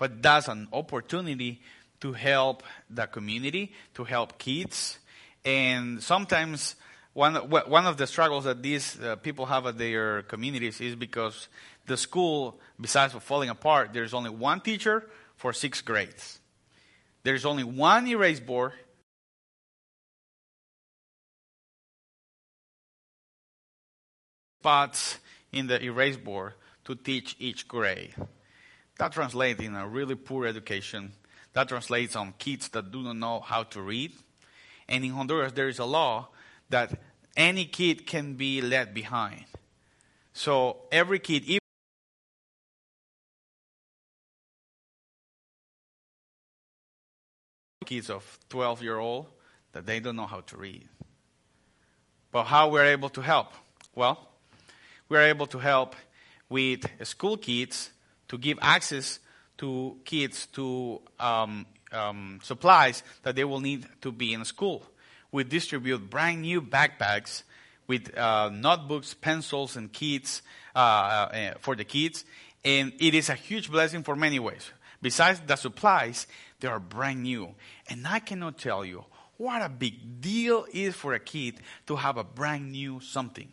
but 0.01 0.23
that's 0.23 0.49
an 0.49 0.67
opportunity 0.73 1.61
to 2.01 2.15
help 2.15 2.63
the 2.89 3.07
community, 3.07 3.71
to 3.93 4.03
help 4.03 4.39
kids. 4.39 4.99
And 5.45 6.03
sometimes 6.03 6.75
one, 7.13 7.35
one 7.35 7.87
of 7.87 7.97
the 7.97 8.07
struggles 8.07 8.45
that 8.45 8.63
these 8.63 9.01
uh, 9.01 9.17
people 9.17 9.47
have 9.47 9.67
at 9.67 9.79
their 9.79 10.23
communities 10.23 10.81
is 10.81 10.95
because 10.95 11.49
the 11.87 11.97
school, 11.97 12.61
besides 12.81 13.15
falling 13.15 13.49
apart, 13.49 13.93
there's 13.93 14.15
only 14.15 14.31
one 14.31 14.61
teacher 14.61 15.09
for 15.35 15.53
six 15.53 15.81
grades. 15.81 16.39
There's 17.23 17.45
only 17.45 17.65
one 17.65 18.07
erase 18.07 18.41
board. 18.41 18.73
Spots 24.61 25.19
in 25.53 25.67
the 25.67 25.83
erase 25.83 26.17
board 26.17 26.53
to 26.85 26.95
teach 26.95 27.35
each 27.39 27.67
grade. 27.67 28.15
That 28.99 29.13
translates 29.13 29.61
in 29.61 29.75
a 29.75 29.89
really 29.89 30.15
poor 30.15 30.47
education. 30.47 31.13
That 31.55 31.69
translates 31.69 32.15
on 32.15 32.35
kids 32.39 32.69
that 32.69 32.93
do 32.93 33.03
not 33.03 33.17
know 33.17 33.41
how 33.41 33.65
to 33.65 33.81
read. 33.81 34.13
And 34.89 35.05
in 35.05 35.11
Honduras, 35.13 35.53
there 35.53 35.69
is 35.69 35.79
a 35.79 35.85
law 35.85 36.29
that 36.71 36.99
any 37.37 37.65
kid 37.65 38.07
can 38.07 38.35
be 38.35 38.61
left 38.61 38.95
behind. 38.95 39.45
So 40.33 40.79
every 40.91 41.19
kid, 41.19 41.45
even 41.45 41.61
kids 47.85 48.09
of 48.09 48.39
12 48.49 48.83
year 48.83 48.99
old, 48.99 49.27
that 49.73 49.87
they 49.87 50.01
don't 50.01 50.17
know 50.17 50.27
how 50.27 50.41
to 50.41 50.57
read. 50.57 50.89
But 52.33 52.45
how 52.45 52.69
we're 52.69 52.87
able 52.87 53.09
to 53.11 53.21
help? 53.21 53.53
Well, 53.95 54.29
we're 55.09 55.23
able 55.23 55.47
to 55.49 55.59
help 55.59 55.97
with 56.49 56.87
school 57.03 57.37
kids 57.37 57.91
to 58.29 58.39
give 58.39 58.59
access 58.63 59.19
to 59.59 59.97
kids 60.05 60.47
to 60.47 61.01
um, 61.19 61.67
um, 61.93 62.39
supplies 62.43 63.03
that 63.23 63.35
they 63.35 63.45
will 63.45 63.61
need 63.61 63.87
to 64.01 64.13
be 64.13 64.33
in 64.33 64.45
school. 64.45 64.85
We 65.33 65.45
distribute 65.45 66.11
brand 66.11 66.43
new 66.43 66.61
backpacks 66.61 67.45
with 67.87 68.17
uh, 68.17 68.51
notebooks, 68.53 69.15
pencils, 69.15 69.77
and 69.77 69.93
kits 69.93 70.43
uh, 70.75 70.79
uh, 70.79 71.55
for 71.61 71.75
the 71.75 71.85
kids, 71.85 72.25
and 72.65 72.93
it 73.01 73.15
is 73.15 73.29
a 73.29 73.35
huge 73.35 73.71
blessing 73.71 74.03
for 74.03 74.15
many 74.15 74.39
ways. 74.39 74.71
Besides 75.03 75.41
the 75.47 75.57
supplies, 75.57 76.27
they 76.61 76.69
are 76.69 76.79
brand 76.79 77.23
new, 77.23 77.55
and 77.89 78.07
I 78.07 78.21
cannot 78.21 78.59
tell 78.59 78.85
you 78.85 79.05
what 79.39 79.63
a 79.63 79.69
big 79.69 80.21
deal 80.21 80.67
is 80.73 80.95
for 80.95 81.15
a 81.15 81.19
kid 81.19 81.61
to 81.87 81.97
have 81.97 82.17
a 82.17 82.25
brand 82.25 82.71
new 82.73 83.01
something. 83.01 83.51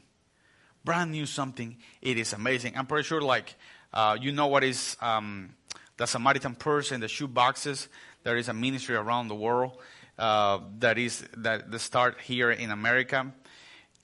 Brand 0.83 1.11
new 1.11 1.25
something. 1.25 1.77
It 2.01 2.17
is 2.17 2.33
amazing. 2.33 2.77
I'm 2.77 2.85
pretty 2.85 3.07
sure, 3.07 3.21
like 3.21 3.55
uh, 3.93 4.17
you 4.19 4.31
know 4.31 4.47
what 4.47 4.63
is 4.63 4.97
um, 5.01 5.55
the 5.97 6.05
Samaritan 6.05 6.55
purse 6.55 6.91
and 6.91 7.01
the 7.01 7.07
shoe 7.07 7.27
boxes. 7.27 7.87
There 8.23 8.37
is 8.37 8.49
a 8.49 8.53
ministry 8.53 8.95
around 8.95 9.29
the 9.29 9.35
world 9.35 9.79
uh, 10.17 10.59
that 10.79 10.97
is 10.97 11.23
that 11.37 11.71
the 11.71 11.79
start 11.79 12.19
here 12.21 12.51
in 12.51 12.71
America. 12.71 13.31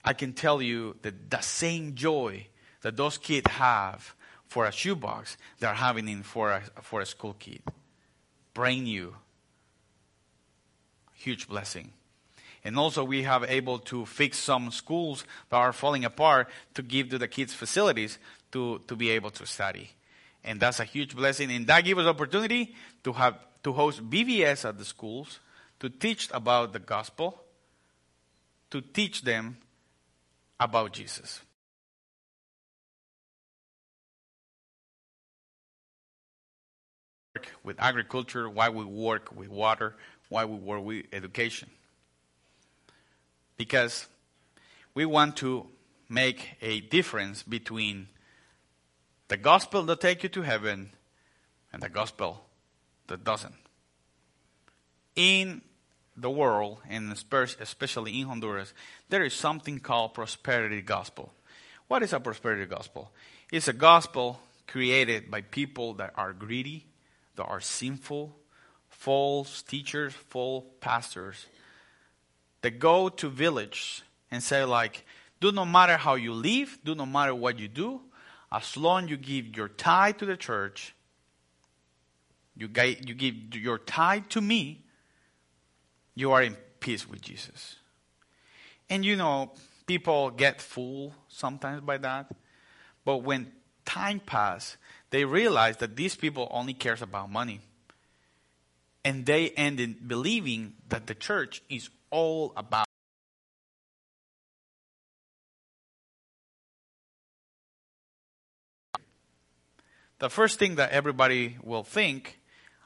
I 0.05 0.13
can 0.13 0.33
tell 0.33 0.61
you 0.61 0.97
that 1.01 1.29
the 1.29 1.41
same 1.41 1.95
joy 1.95 2.47
that 2.81 2.97
those 2.97 3.17
kids 3.17 3.49
have 3.51 4.15
for 4.47 4.65
a 4.65 4.71
shoebox, 4.71 5.37
they're 5.59 5.73
having 5.73 6.07
in 6.07 6.21
for 6.23 6.51
a, 6.51 6.61
for 6.81 7.01
a 7.01 7.05
school 7.05 7.35
kid. 7.39 7.61
Brand 8.53 8.83
new. 8.83 9.15
Huge 11.13 11.47
blessing. 11.47 11.93
And 12.63 12.77
also 12.77 13.03
we 13.03 13.23
have 13.23 13.43
able 13.43 13.79
to 13.79 14.05
fix 14.05 14.37
some 14.37 14.71
schools 14.71 15.25
that 15.49 15.57
are 15.57 15.73
falling 15.73 16.05
apart 16.05 16.49
to 16.75 16.83
give 16.83 17.09
to 17.09 17.17
the 17.17 17.27
kids 17.27 17.53
facilities 17.53 18.19
to, 18.51 18.81
to 18.87 18.95
be 18.95 19.09
able 19.09 19.31
to 19.31 19.45
study. 19.45 19.89
And 20.43 20.59
that's 20.59 20.79
a 20.79 20.85
huge 20.85 21.15
blessing. 21.15 21.51
And 21.51 21.67
that 21.67 21.83
gives 21.83 22.01
us 22.01 22.07
opportunity 22.07 22.75
to 23.03 23.13
have 23.13 23.37
to 23.63 23.73
host 23.73 24.07
BVS 24.09 24.67
at 24.67 24.77
the 24.77 24.85
schools, 24.85 25.39
to 25.83 25.89
teach 25.89 26.29
about 26.31 26.71
the 26.71 26.79
gospel, 26.79 27.37
to 28.71 28.79
teach 28.79 29.23
them 29.23 29.57
about 30.57 30.93
Jesus. 30.93 31.41
With 37.65 37.75
agriculture, 37.79 38.49
why 38.49 38.69
we 38.69 38.85
work 38.85 39.35
with 39.35 39.49
water, 39.49 39.97
why 40.29 40.45
we 40.45 40.55
work 40.55 40.85
with 40.85 41.05
education. 41.11 41.69
Because 43.57 44.07
we 44.93 45.05
want 45.05 45.35
to 45.37 45.67
make 46.07 46.55
a 46.61 46.79
difference 46.79 47.43
between 47.43 48.07
the 49.27 49.35
gospel 49.35 49.83
that 49.83 49.99
take 49.99 50.23
you 50.23 50.29
to 50.29 50.43
heaven 50.43 50.91
and 51.73 51.81
the 51.83 51.89
gospel 51.89 52.45
that 53.07 53.25
doesn't. 53.25 53.55
In 55.17 55.61
the 56.15 56.29
world, 56.29 56.79
and 56.89 57.11
especially 57.11 58.19
in 58.19 58.27
Honduras, 58.27 58.73
there 59.09 59.23
is 59.23 59.33
something 59.33 59.79
called 59.79 60.13
prosperity 60.13 60.81
gospel. 60.81 61.33
What 61.87 62.03
is 62.03 62.13
a 62.13 62.19
prosperity 62.19 62.65
gospel? 62.65 63.11
It's 63.51 63.67
a 63.67 63.73
gospel 63.73 64.39
created 64.67 65.29
by 65.29 65.41
people 65.41 65.93
that 65.95 66.13
are 66.15 66.33
greedy, 66.33 66.85
that 67.35 67.43
are 67.43 67.61
sinful, 67.61 68.35
false 68.89 69.61
teachers, 69.63 70.13
false 70.13 70.65
pastors, 70.79 71.45
that 72.61 72.79
go 72.79 73.09
to 73.09 73.29
village 73.29 74.03
and 74.31 74.41
say 74.41 74.63
like, 74.63 75.05
do 75.41 75.51
no 75.51 75.65
matter 75.65 75.97
how 75.97 76.15
you 76.15 76.33
live, 76.33 76.79
do 76.83 76.95
no 76.95 77.05
matter 77.05 77.35
what 77.35 77.59
you 77.59 77.67
do, 77.67 78.01
as 78.51 78.77
long 78.77 79.07
you 79.07 79.17
give 79.17 79.57
your 79.57 79.67
tithe 79.67 80.17
to 80.17 80.25
the 80.25 80.37
church, 80.37 80.95
you, 82.55 82.69
you 83.05 83.13
give 83.15 83.55
your 83.55 83.79
tithe 83.79 84.29
to 84.29 84.39
me, 84.39 84.82
you 86.15 86.31
are 86.31 86.41
in 86.41 86.57
peace 86.79 87.07
with 87.07 87.21
Jesus. 87.21 87.77
And 88.89 89.03
you 89.05 89.15
know, 89.15 89.51
people 89.85 90.29
get 90.29 90.61
fooled 90.61 91.13
sometimes 91.27 91.81
by 91.81 91.97
that. 91.97 92.31
But 93.05 93.17
when 93.17 93.51
time 93.85 94.19
passes, 94.19 94.77
they 95.09 95.25
realize 95.25 95.77
that 95.77 95.95
these 95.95 96.15
people 96.15 96.47
only 96.51 96.73
cares 96.73 97.01
about 97.01 97.31
money. 97.31 97.61
And 99.05 99.25
they 99.25 99.49
end 99.51 99.79
in 99.79 99.97
believing 100.05 100.73
that 100.89 101.07
the 101.07 101.15
church 101.15 101.61
is 101.69 101.89
all 102.09 102.53
about 102.55 102.85
the 110.19 110.29
first 110.29 110.57
thing 110.57 110.75
that 110.75 110.91
everybody 110.91 111.57
will 111.61 111.83
think, 111.83 112.39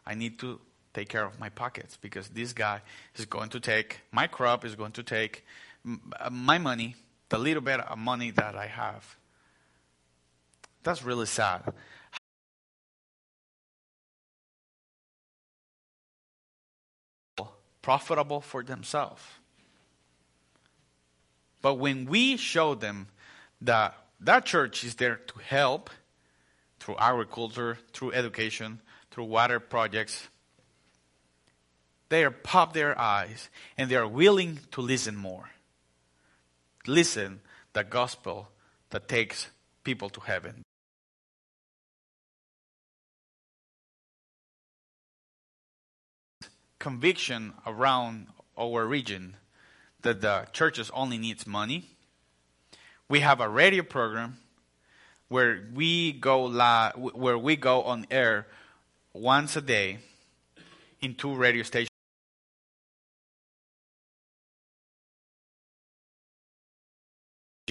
I 0.07 0.15
need 0.15 0.39
to 0.39 0.59
take 0.97 1.09
care 1.09 1.25
of 1.25 1.39
my 1.39 1.49
pockets 1.49 1.95
because 2.01 2.29
this 2.29 2.53
guy 2.53 2.81
is 3.15 3.25
going 3.25 3.49
to 3.49 3.59
take 3.59 3.99
my 4.11 4.25
crop, 4.25 4.65
is 4.65 4.73
going 4.75 4.91
to 4.93 5.03
take 5.03 5.45
uh, 5.87 6.29
my 6.31 6.57
money, 6.57 6.95
the 7.29 7.37
little 7.37 7.61
bit 7.61 7.79
of 7.79 7.99
money 7.99 8.31
that 8.31 8.55
I 8.55 8.65
have. 8.65 9.15
That's 10.81 11.03
really 11.03 11.27
sad. 11.27 11.61
Profitable 17.83 18.41
for 18.41 18.63
themselves. 18.63 19.21
But 21.61 21.75
when 21.75 22.07
we 22.07 22.37
show 22.37 22.73
them 22.73 23.07
that 23.61 23.93
that 24.19 24.45
church 24.45 24.83
is 24.83 24.95
there 24.95 25.17
to 25.17 25.39
help 25.39 25.91
through 26.79 26.95
agriculture, 26.97 27.77
through 27.93 28.13
education, 28.13 28.81
through 29.11 29.25
water 29.25 29.59
projects, 29.59 30.27
they 32.09 32.23
are 32.23 32.31
pop 32.31 32.73
their 32.73 32.97
eyes 32.99 33.49
and 33.77 33.89
they 33.89 33.95
are 33.95 34.07
willing 34.07 34.59
to 34.71 34.81
listen 34.81 35.15
more. 35.15 35.49
Listen 36.85 37.41
the 37.73 37.83
gospel 37.83 38.49
that 38.89 39.07
takes 39.07 39.49
people 39.83 40.09
to 40.09 40.21
heaven. 40.21 40.63
Conviction 46.79 47.53
around 47.65 48.27
our 48.57 48.85
region 48.85 49.35
that 50.01 50.21
the 50.21 50.47
churches 50.53 50.89
only 50.93 51.17
needs 51.17 51.45
money. 51.45 51.89
We 53.09 53.19
have 53.19 53.41
a 53.41 53.49
radio 53.49 53.83
program 53.83 54.37
where 55.27 55.61
we 55.73 56.13
go 56.13 56.45
li- 56.45 56.91
where 56.95 57.37
we 57.37 57.55
go 57.55 57.83
on 57.83 58.05
air 58.09 58.47
once 59.13 59.55
a 59.55 59.61
day 59.61 59.99
in 61.01 61.15
two 61.15 61.33
radio 61.33 61.63
stations. 61.63 61.86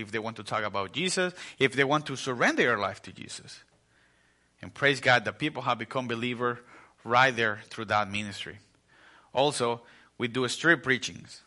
If 0.07 0.13
they 0.13 0.21
want 0.21 0.37
to 0.37 0.45
talk 0.45 0.63
about 0.63 0.93
Jesus, 0.93 1.35
if 1.59 1.73
they 1.73 1.85
want 1.85 2.07
to 2.07 2.17
surrender 2.17 2.63
their 2.63 2.79
life 2.79 3.03
to 3.03 3.13
Jesus. 3.13 3.61
And 4.63 4.73
praise 4.73 5.01
God 5.01 5.25
that 5.25 5.39
people 5.41 5.63
have 5.63 5.79
become 5.79 6.07
believer 6.07 6.61
right 7.03 7.35
there 7.35 7.61
through 7.69 7.87
that 7.87 8.11
ministry. 8.11 8.59
Also, 9.35 9.83
we 10.17 10.29
do 10.29 10.47
street 10.49 10.85
preachings. 10.85 11.43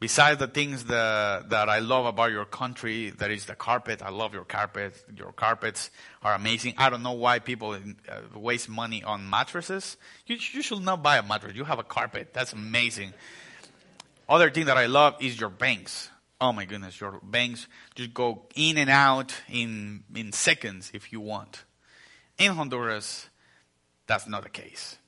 Besides 0.00 0.38
the 0.38 0.46
things 0.46 0.84
that, 0.84 1.48
that 1.48 1.68
I 1.68 1.80
love 1.80 2.06
about 2.06 2.30
your 2.30 2.44
country, 2.44 3.10
that 3.18 3.32
is 3.32 3.46
the 3.46 3.56
carpet. 3.56 4.00
I 4.00 4.10
love 4.10 4.32
your 4.34 4.44
carpet. 4.44 4.94
Your 5.16 5.32
carpets 5.32 5.90
are 6.22 6.34
amazing. 6.34 6.74
I 6.76 6.90
don't 6.90 7.02
know 7.02 7.14
why 7.14 7.40
people 7.40 7.72
uh, 7.72 8.38
waste 8.38 8.68
money 8.68 9.02
on 9.02 9.28
mattresses. 9.28 9.96
You, 10.26 10.36
you 10.52 10.62
should 10.62 10.82
not 10.82 11.02
buy 11.02 11.16
a 11.16 11.22
mattress. 11.22 11.56
You 11.56 11.64
have 11.64 11.80
a 11.80 11.84
carpet. 11.84 12.32
That's 12.32 12.52
amazing. 12.52 13.12
Other 14.28 14.50
thing 14.50 14.66
that 14.66 14.76
I 14.76 14.86
love 14.86 15.16
is 15.20 15.40
your 15.40 15.50
banks. 15.50 16.10
Oh 16.40 16.52
my 16.52 16.64
goodness, 16.64 17.00
your 17.00 17.20
banks 17.22 17.66
just 17.96 18.14
go 18.14 18.42
in 18.54 18.78
and 18.78 18.88
out 18.88 19.34
in, 19.48 20.04
in 20.14 20.32
seconds 20.32 20.90
if 20.94 21.12
you 21.12 21.20
want. 21.20 21.64
In 22.38 22.52
Honduras, 22.52 23.28
that's 24.06 24.28
not 24.28 24.44
the 24.44 24.48
case. 24.48 24.98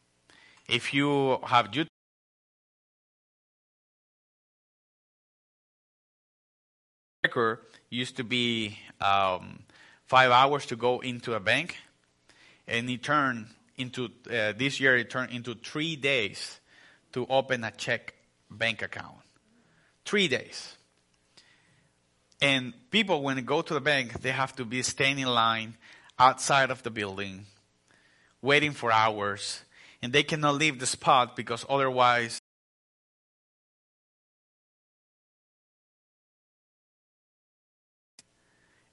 If 0.69 0.93
you 0.93 1.39
have 1.45 1.71
record 7.23 7.59
used 7.91 8.17
to 8.17 8.25
be 8.25 8.79
um, 9.01 9.61
five 10.07 10.31
hours 10.31 10.67
to 10.67 10.77
go 10.77 11.01
into 11.01 11.35
a 11.35 11.41
bank, 11.41 11.77
and 12.67 12.91
it 12.91 13.03
turned 13.03 13.47
into 13.77 14.07
uh, 14.27 14.53
this 14.57 14.81
year 14.81 14.97
it 14.97 15.11
turned 15.11 15.33
into 15.33 15.55
three 15.55 15.97
days 15.97 16.61
to 17.13 17.27
open 17.29 17.63
a 17.65 17.71
check 17.71 18.15
bank 18.51 18.83
account. 18.83 19.19
Three 20.05 20.29
days. 20.29 20.77
And 22.43 22.73
people, 22.91 23.23
when 23.23 23.37
they 23.37 23.43
go 23.43 23.61
to 23.61 23.75
the 23.75 23.81
bank, 23.81 24.23
they 24.23 24.31
have 24.31 24.57
to 24.57 24.65
be 24.65 24.83
standing 24.83 25.27
in 25.27 25.33
line 25.33 25.77
outside 26.19 26.71
of 26.71 26.83
the 26.83 26.91
building, 26.91 27.47
waiting 28.41 28.73
for 28.73 28.91
hours, 28.91 29.63
and 30.03 30.13
they 30.13 30.23
cannot 30.23 30.55
leave 30.55 30.79
the 30.79 30.87
spot 30.87 31.37
because 31.37 31.65
otherwise 31.69 32.41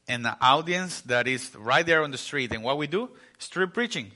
and 0.07 0.23
the 0.23 0.37
audience 0.41 1.01
that 1.01 1.27
is 1.27 1.53
right 1.55 1.85
there 1.85 2.03
on 2.03 2.11
the 2.11 2.17
street. 2.17 2.51
And 2.53 2.63
what 2.63 2.77
we 2.77 2.87
do? 2.87 3.09
Street 3.37 3.73
preaching. 3.73 4.11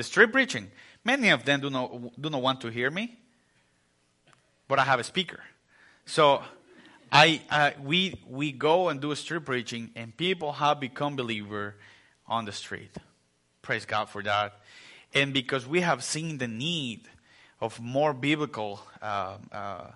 Street 0.00 0.32
preaching. 0.32 0.70
Many 1.04 1.30
of 1.30 1.44
them 1.44 1.60
do 1.60 1.70
not, 1.70 2.20
do 2.20 2.30
not 2.30 2.42
want 2.42 2.60
to 2.62 2.68
hear 2.68 2.90
me, 2.90 3.16
but 4.68 4.78
I 4.78 4.84
have 4.84 4.98
a 4.98 5.04
speaker. 5.04 5.40
So 6.04 6.42
I, 7.12 7.40
uh, 7.50 7.70
we, 7.82 8.20
we 8.28 8.52
go 8.52 8.88
and 8.88 9.00
do 9.00 9.14
street 9.14 9.44
preaching, 9.44 9.90
and 9.94 10.16
people 10.16 10.52
have 10.52 10.80
become 10.80 11.16
believer 11.16 11.76
on 12.26 12.44
the 12.44 12.52
street. 12.52 12.90
Praise 13.62 13.84
God 13.84 14.08
for 14.08 14.22
that. 14.22 14.60
And 15.14 15.32
because 15.32 15.66
we 15.66 15.80
have 15.80 16.02
seen 16.02 16.38
the 16.38 16.48
need 16.48 17.08
of 17.60 17.80
more 17.80 18.12
biblical 18.12 18.80
uh, 19.00 19.38
uh, 19.52 19.90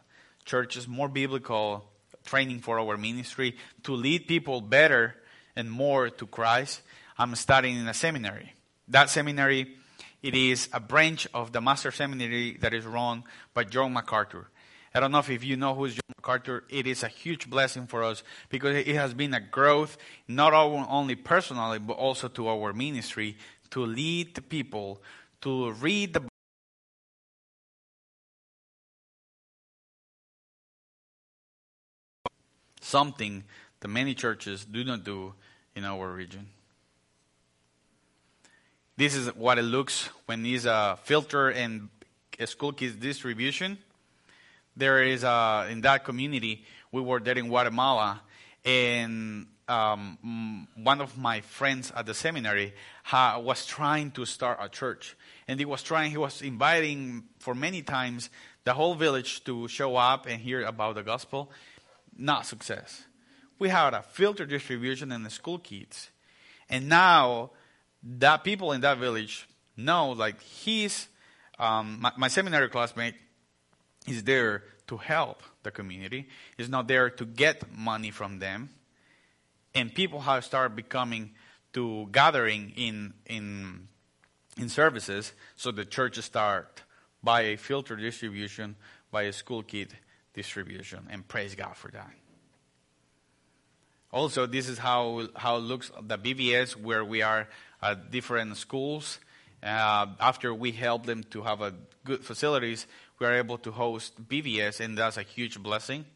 churches, 0.44 0.88
more 0.88 1.08
biblical 1.08 1.84
training 2.24 2.60
for 2.60 2.78
our 2.78 2.96
ministry 2.96 3.56
to 3.82 3.92
lead 3.92 4.26
people 4.26 4.60
better 4.60 5.16
and 5.56 5.70
more 5.70 6.10
to 6.10 6.26
Christ, 6.26 6.80
I'm 7.18 7.34
studying 7.34 7.76
in 7.76 7.88
a 7.88 7.94
seminary. 7.94 8.52
That 8.88 9.10
seminary, 9.10 9.76
it 10.22 10.34
is 10.34 10.68
a 10.72 10.80
branch 10.80 11.26
of 11.34 11.52
the 11.52 11.60
master 11.60 11.90
seminary 11.90 12.56
that 12.60 12.72
is 12.72 12.84
run 12.84 13.24
by 13.52 13.64
John 13.64 13.92
MacArthur. 13.92 14.48
I 14.94 15.00
don't 15.00 15.12
know 15.12 15.20
if 15.20 15.44
you 15.44 15.56
know 15.56 15.74
who 15.74 15.84
is 15.84 15.94
John 15.94 16.14
MacArthur. 16.16 16.64
It 16.68 16.86
is 16.86 17.02
a 17.02 17.08
huge 17.08 17.48
blessing 17.48 17.86
for 17.86 18.02
us 18.02 18.24
because 18.48 18.74
it 18.74 18.88
has 18.88 19.14
been 19.14 19.34
a 19.34 19.40
growth, 19.40 19.96
not 20.26 20.52
only 20.52 21.14
personally, 21.14 21.78
but 21.78 21.94
also 21.94 22.28
to 22.28 22.48
our 22.48 22.72
ministry 22.72 23.36
to 23.70 23.86
lead 23.86 24.34
the 24.34 24.42
people 24.42 25.00
to 25.42 25.72
read 25.72 26.12
the 26.12 26.22
something 32.80 33.44
that 33.78 33.88
many 33.88 34.14
churches 34.14 34.64
do 34.64 34.82
not 34.84 35.04
do 35.04 35.32
in 35.76 35.84
our 35.84 36.10
region. 36.12 36.48
This 38.96 39.14
is 39.14 39.28
what 39.34 39.58
it 39.58 39.62
looks 39.62 40.10
when 40.26 40.44
it's 40.44 40.64
a 40.64 40.98
filter 41.04 41.48
and 41.48 41.88
school 42.44 42.72
kids 42.72 42.96
distribution. 42.96 43.78
There 44.80 45.02
is 45.02 45.24
a, 45.24 45.68
in 45.70 45.82
that 45.82 46.04
community, 46.04 46.64
we 46.90 47.02
were 47.02 47.20
there 47.20 47.36
in 47.36 47.48
Guatemala, 47.48 48.22
and 48.64 49.46
um, 49.68 50.66
one 50.74 51.02
of 51.02 51.18
my 51.18 51.42
friends 51.42 51.92
at 51.94 52.06
the 52.06 52.14
seminary 52.14 52.72
ha, 53.04 53.38
was 53.38 53.66
trying 53.66 54.10
to 54.12 54.24
start 54.24 54.58
a 54.58 54.70
church. 54.70 55.18
And 55.46 55.60
he 55.60 55.66
was 55.66 55.82
trying, 55.82 56.10
he 56.10 56.16
was 56.16 56.40
inviting 56.40 57.24
for 57.40 57.54
many 57.54 57.82
times 57.82 58.30
the 58.64 58.72
whole 58.72 58.94
village 58.94 59.44
to 59.44 59.68
show 59.68 59.96
up 59.96 60.24
and 60.26 60.40
hear 60.40 60.64
about 60.64 60.94
the 60.94 61.02
gospel. 61.02 61.50
Not 62.16 62.46
success. 62.46 63.04
We 63.58 63.68
had 63.68 63.92
a 63.92 64.00
filter 64.00 64.46
distribution 64.46 65.12
in 65.12 65.24
the 65.24 65.30
school 65.30 65.58
kids. 65.58 66.08
And 66.70 66.88
now 66.88 67.50
that 68.02 68.44
people 68.44 68.72
in 68.72 68.80
that 68.80 68.96
village 68.96 69.46
know, 69.76 70.12
like 70.12 70.40
he's, 70.40 71.06
um, 71.58 71.98
my, 72.00 72.12
my 72.16 72.28
seminary 72.28 72.70
classmate 72.70 73.16
is 74.06 74.24
there 74.24 74.64
to 74.86 74.96
help 74.96 75.42
the 75.62 75.70
community. 75.70 76.28
He's 76.56 76.68
not 76.68 76.88
there 76.88 77.10
to 77.10 77.24
get 77.24 77.62
money 77.76 78.10
from 78.10 78.38
them. 78.38 78.70
And 79.74 79.94
people 79.94 80.20
have 80.20 80.44
started 80.44 80.74
becoming 80.74 81.30
to 81.72 82.08
gathering 82.10 82.72
in 82.76 83.14
in 83.26 83.88
in 84.56 84.68
services, 84.68 85.32
so 85.56 85.70
the 85.70 85.84
churches 85.84 86.24
start 86.24 86.82
by 87.22 87.42
a 87.42 87.56
filter 87.56 87.96
distribution, 87.96 88.76
by 89.10 89.22
a 89.22 89.32
school 89.32 89.62
kit 89.62 89.92
distribution, 90.34 91.06
and 91.10 91.26
praise 91.26 91.54
God 91.54 91.76
for 91.76 91.90
that. 91.92 92.10
Also, 94.12 94.46
this 94.46 94.68
is 94.68 94.78
how 94.78 95.28
how 95.36 95.56
it 95.56 95.60
looks 95.60 95.92
the 96.02 96.18
BVS 96.18 96.74
where 96.74 97.04
we 97.04 97.22
are 97.22 97.48
at 97.80 98.10
different 98.10 98.56
schools. 98.56 99.20
Uh, 99.62 100.06
after 100.18 100.54
we 100.54 100.72
help 100.72 101.04
them 101.04 101.22
to 101.22 101.42
have 101.42 101.60
a 101.60 101.74
good 102.04 102.24
facilities, 102.24 102.86
we 103.20 103.26
are 103.26 103.34
able 103.34 103.58
to 103.58 103.70
host 103.70 104.26
BVS, 104.28 104.80
and 104.80 104.96
that's 104.96 105.18
a 105.18 105.22
huge 105.22 105.62
blessing. 105.62 106.06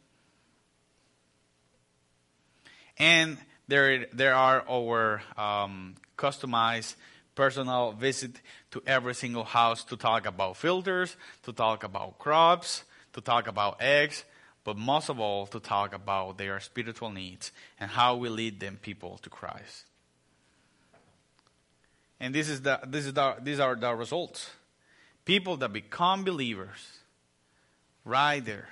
And 2.97 3.37
there, 3.69 4.07
there 4.13 4.35
are 4.35 4.65
our 4.67 5.23
um, 5.37 5.97
customized 6.17 6.95
personal 7.35 7.93
visit 7.93 8.41
to 8.71 8.83
every 8.87 9.15
single 9.15 9.45
house 9.45 9.85
to 9.85 9.97
talk 9.99 10.25
about 10.25 10.57
filters, 10.57 11.17
to 11.43 11.53
talk 11.53 11.85
about 11.85 12.19
crops, 12.19 12.85
to 13.13 13.21
talk 13.21 13.49
about 13.49 13.83
eggs, 13.83 14.25
but 14.65 14.79
most 14.79 15.11
of 15.11 15.21
all 15.21 15.47
to 15.49 15.61
talk 15.61 15.95
about 15.95 16.39
their 16.39 16.59
spiritual 16.59 17.11
needs 17.11 17.53
and 17.79 17.91
how 17.91 18.17
we 18.17 18.31
lead 18.31 18.61
them 18.61 18.79
people 18.81 19.19
to 19.19 19.29
Christ. 19.29 19.85
And 22.19 22.35
this 22.35 22.49
is 22.49 22.63
the, 22.63 22.81
this 22.87 23.05
is 23.05 23.13
the, 23.13 23.37
these 23.43 23.61
are 23.61 23.75
the 23.75 23.95
results. 23.95 24.49
People 25.25 25.57
that 25.59 25.73
become 25.73 26.25
believers 26.25 26.79
right 28.05 28.45
there. 28.45 28.69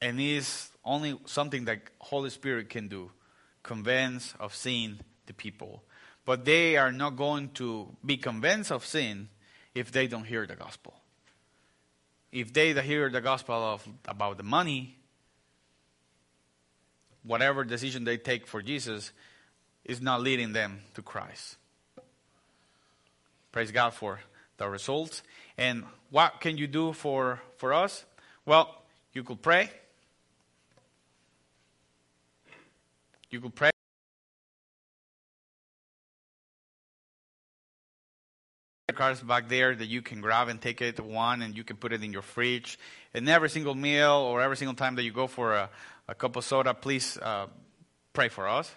And 0.00 0.20
is 0.20 0.68
only 0.84 1.18
something 1.26 1.66
that 1.66 1.82
Holy 1.98 2.30
Spirit 2.30 2.68
can 2.68 2.88
do. 2.88 3.10
Convince 3.62 4.34
of 4.40 4.54
sin 4.54 5.00
the 5.26 5.32
people. 5.32 5.84
But 6.24 6.44
they 6.44 6.76
are 6.76 6.90
not 6.90 7.16
going 7.16 7.50
to 7.50 7.88
be 8.04 8.16
convinced 8.16 8.72
of 8.72 8.84
sin 8.84 9.28
if 9.74 9.92
they 9.92 10.08
don't 10.08 10.24
hear 10.24 10.46
the 10.46 10.56
gospel. 10.56 10.94
If 12.32 12.52
they 12.52 12.72
hear 12.72 13.10
the 13.10 13.20
gospel 13.20 13.54
of, 13.54 13.86
about 14.06 14.38
the 14.38 14.42
money, 14.42 14.96
whatever 17.22 17.62
decision 17.62 18.04
they 18.04 18.16
take 18.16 18.46
for 18.46 18.62
Jesus 18.62 19.12
is 19.84 20.00
not 20.00 20.20
leading 20.22 20.52
them 20.52 20.80
to 20.94 21.02
Christ. 21.02 21.56
Praise 23.52 23.70
God 23.70 23.92
for 23.94 24.20
the 24.56 24.68
results. 24.68 25.22
And 25.56 25.84
what 26.10 26.40
can 26.40 26.58
you 26.58 26.66
do 26.66 26.92
for, 26.92 27.40
for 27.56 27.72
us? 27.72 28.04
Well, 28.44 28.74
you 29.12 29.24
could 29.24 29.42
pray. 29.42 29.70
You 33.30 33.40
could 33.40 33.54
pray. 33.54 33.70
cards 38.92 39.20
back 39.20 39.48
there 39.48 39.74
that 39.74 39.86
you 39.86 40.02
can 40.02 40.20
grab 40.20 40.48
and 40.48 40.60
take 40.60 40.82
it 40.82 41.00
one 41.00 41.40
and 41.40 41.56
you 41.56 41.64
can 41.64 41.76
put 41.76 41.94
it 41.94 42.04
in 42.04 42.12
your 42.12 42.22
fridge 42.22 42.78
and 43.14 43.26
every 43.26 43.48
single 43.48 43.74
meal 43.74 44.12
or 44.12 44.42
every 44.42 44.56
single 44.56 44.74
time 44.74 44.96
that 44.96 45.02
you 45.02 45.10
go 45.10 45.26
for 45.26 45.54
a, 45.54 45.70
a 46.08 46.14
cup 46.14 46.36
of 46.36 46.44
soda 46.44 46.74
please 46.74 47.16
uh, 47.18 47.46
pray 48.12 48.28
for 48.28 48.46
us 48.46 48.70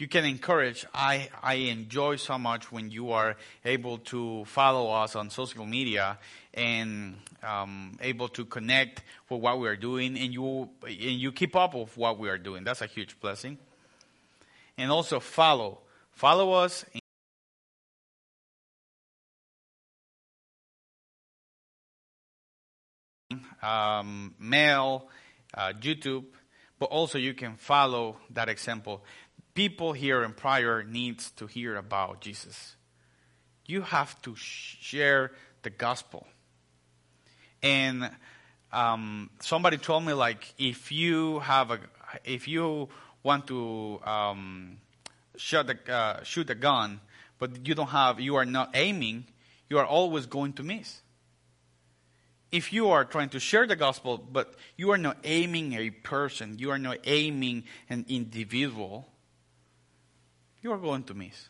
you 0.00 0.08
can 0.08 0.24
encourage. 0.24 0.86
I, 0.94 1.28
I 1.42 1.54
enjoy 1.54 2.16
so 2.16 2.38
much 2.38 2.72
when 2.72 2.90
you 2.90 3.12
are 3.12 3.36
able 3.66 3.98
to 3.98 4.46
follow 4.46 4.90
us 4.90 5.14
on 5.14 5.28
social 5.28 5.66
media 5.66 6.18
and 6.54 7.16
um, 7.42 7.98
able 8.00 8.28
to 8.28 8.46
connect 8.46 9.02
with 9.28 9.42
what 9.42 9.60
we 9.60 9.68
are 9.68 9.76
doing 9.76 10.18
and 10.18 10.32
you, 10.32 10.70
and 10.86 10.96
you 10.96 11.32
keep 11.32 11.54
up 11.54 11.74
with 11.74 11.94
what 11.98 12.18
we 12.18 12.30
are 12.30 12.38
doing. 12.38 12.64
That's 12.64 12.80
a 12.80 12.86
huge 12.86 13.20
blessing. 13.20 13.58
And 14.78 14.90
also 14.90 15.20
follow. 15.20 15.80
Follow 16.12 16.52
us. 16.52 16.86
Um, 23.62 24.34
mail, 24.38 25.10
uh, 25.52 25.74
YouTube, 25.78 26.24
but 26.78 26.86
also 26.86 27.18
you 27.18 27.34
can 27.34 27.56
follow 27.56 28.16
that 28.30 28.48
example 28.48 29.04
people 29.54 29.92
here 29.92 30.22
in 30.22 30.32
Pryor 30.32 30.82
needs 30.82 31.30
to 31.32 31.46
hear 31.46 31.76
about 31.76 32.20
Jesus. 32.20 32.76
You 33.66 33.82
have 33.82 34.20
to 34.22 34.34
share 34.36 35.32
the 35.62 35.70
gospel. 35.70 36.26
And 37.62 38.10
um, 38.72 39.30
somebody 39.40 39.76
told 39.76 40.04
me 40.04 40.12
like 40.12 40.54
if 40.58 40.92
you 40.92 41.40
have 41.40 41.70
a 41.70 41.80
if 42.24 42.48
you 42.48 42.88
want 43.22 43.46
to 43.48 44.00
um, 44.04 44.78
shoot 45.36 45.66
the 45.66 45.92
uh, 45.92 46.22
shoot 46.22 46.48
a 46.50 46.54
gun, 46.54 47.00
but 47.38 47.66
you 47.66 47.74
don't 47.74 47.88
have 47.88 48.20
you 48.20 48.36
are 48.36 48.44
not 48.44 48.70
aiming, 48.74 49.26
you 49.68 49.78
are 49.78 49.86
always 49.86 50.26
going 50.26 50.52
to 50.54 50.62
miss. 50.62 51.02
If 52.50 52.72
you 52.72 52.90
are 52.90 53.04
trying 53.04 53.28
to 53.30 53.40
share 53.40 53.66
the 53.66 53.76
gospel, 53.76 54.18
but 54.18 54.54
you 54.76 54.90
are 54.90 54.98
not 54.98 55.18
aiming 55.22 55.74
a 55.74 55.90
person, 55.90 56.58
you 56.58 56.70
are 56.70 56.78
not 56.78 56.98
aiming 57.04 57.64
an 57.88 58.04
individual, 58.08 59.06
you 60.62 60.72
are 60.72 60.78
going 60.78 61.04
to 61.04 61.14
miss. 61.14 61.48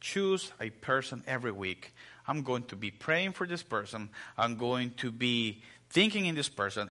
Choose 0.00 0.52
a 0.60 0.70
person 0.70 1.22
every 1.26 1.52
week. 1.52 1.94
I'm 2.26 2.42
going 2.42 2.64
to 2.64 2.76
be 2.76 2.90
praying 2.90 3.32
for 3.32 3.46
this 3.46 3.62
person. 3.62 4.10
I'm 4.36 4.56
going 4.56 4.92
to 4.98 5.10
be 5.10 5.62
thinking 5.90 6.26
in 6.26 6.34
this 6.34 6.48
person. 6.48 6.88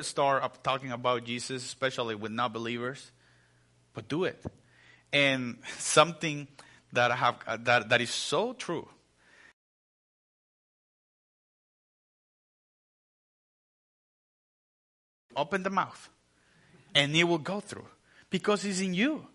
Start 0.00 0.42
up 0.42 0.64
talking 0.64 0.90
about 0.90 1.24
Jesus, 1.24 1.64
especially 1.64 2.16
with 2.16 2.32
non 2.32 2.52
believers, 2.52 3.12
but 3.94 4.08
do 4.08 4.24
it. 4.24 4.44
And 5.12 5.58
something 5.78 6.48
that 6.92 7.12
I 7.12 7.16
have 7.16 7.36
uh, 7.46 7.56
that, 7.62 7.88
that 7.90 8.00
is 8.00 8.10
so 8.10 8.52
true 8.52 8.88
open 15.36 15.62
the 15.62 15.70
mouth 15.70 16.08
and 16.94 17.14
it 17.14 17.24
will 17.24 17.38
go 17.38 17.60
through 17.60 17.86
because 18.30 18.64
it's 18.64 18.80
in 18.80 18.94
you. 18.94 19.26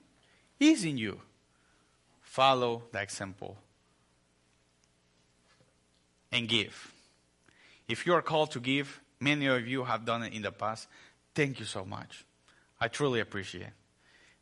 It's 0.60 0.84
in 0.84 0.97
you. 0.97 1.20
Follow 2.22 2.84
the 2.91 3.02
example 3.02 3.58
and 6.32 6.47
give. 6.47 6.93
If 7.88 8.06
you 8.06 8.14
are 8.14 8.22
called 8.22 8.52
to 8.52 8.60
give, 8.60 9.02
many 9.20 9.47
of 9.47 9.68
you 9.68 9.84
have 9.84 10.06
done 10.06 10.24
it 10.24 10.34
in 10.34 10.41
the 10.41 10.52
past. 10.52 10.88
Thank 11.36 11.60
you 11.60 11.66
so 11.66 11.84
much. 11.84 12.26
I 12.80 12.88
truly 12.88 13.20
appreciate 13.20 13.64
it. 13.64 13.74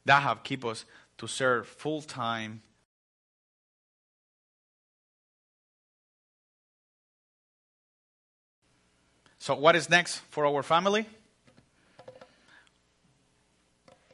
That 0.05 0.23
have 0.23 0.43
keep 0.43 0.63
us 0.65 0.85
to 1.17 1.27
serve 1.27 1.67
full 1.67 2.01
time 2.01 2.61
So, 9.39 9.55
what 9.55 9.75
is 9.75 9.89
next 9.89 10.17
for 10.29 10.45
our 10.45 10.61
family? 10.61 11.07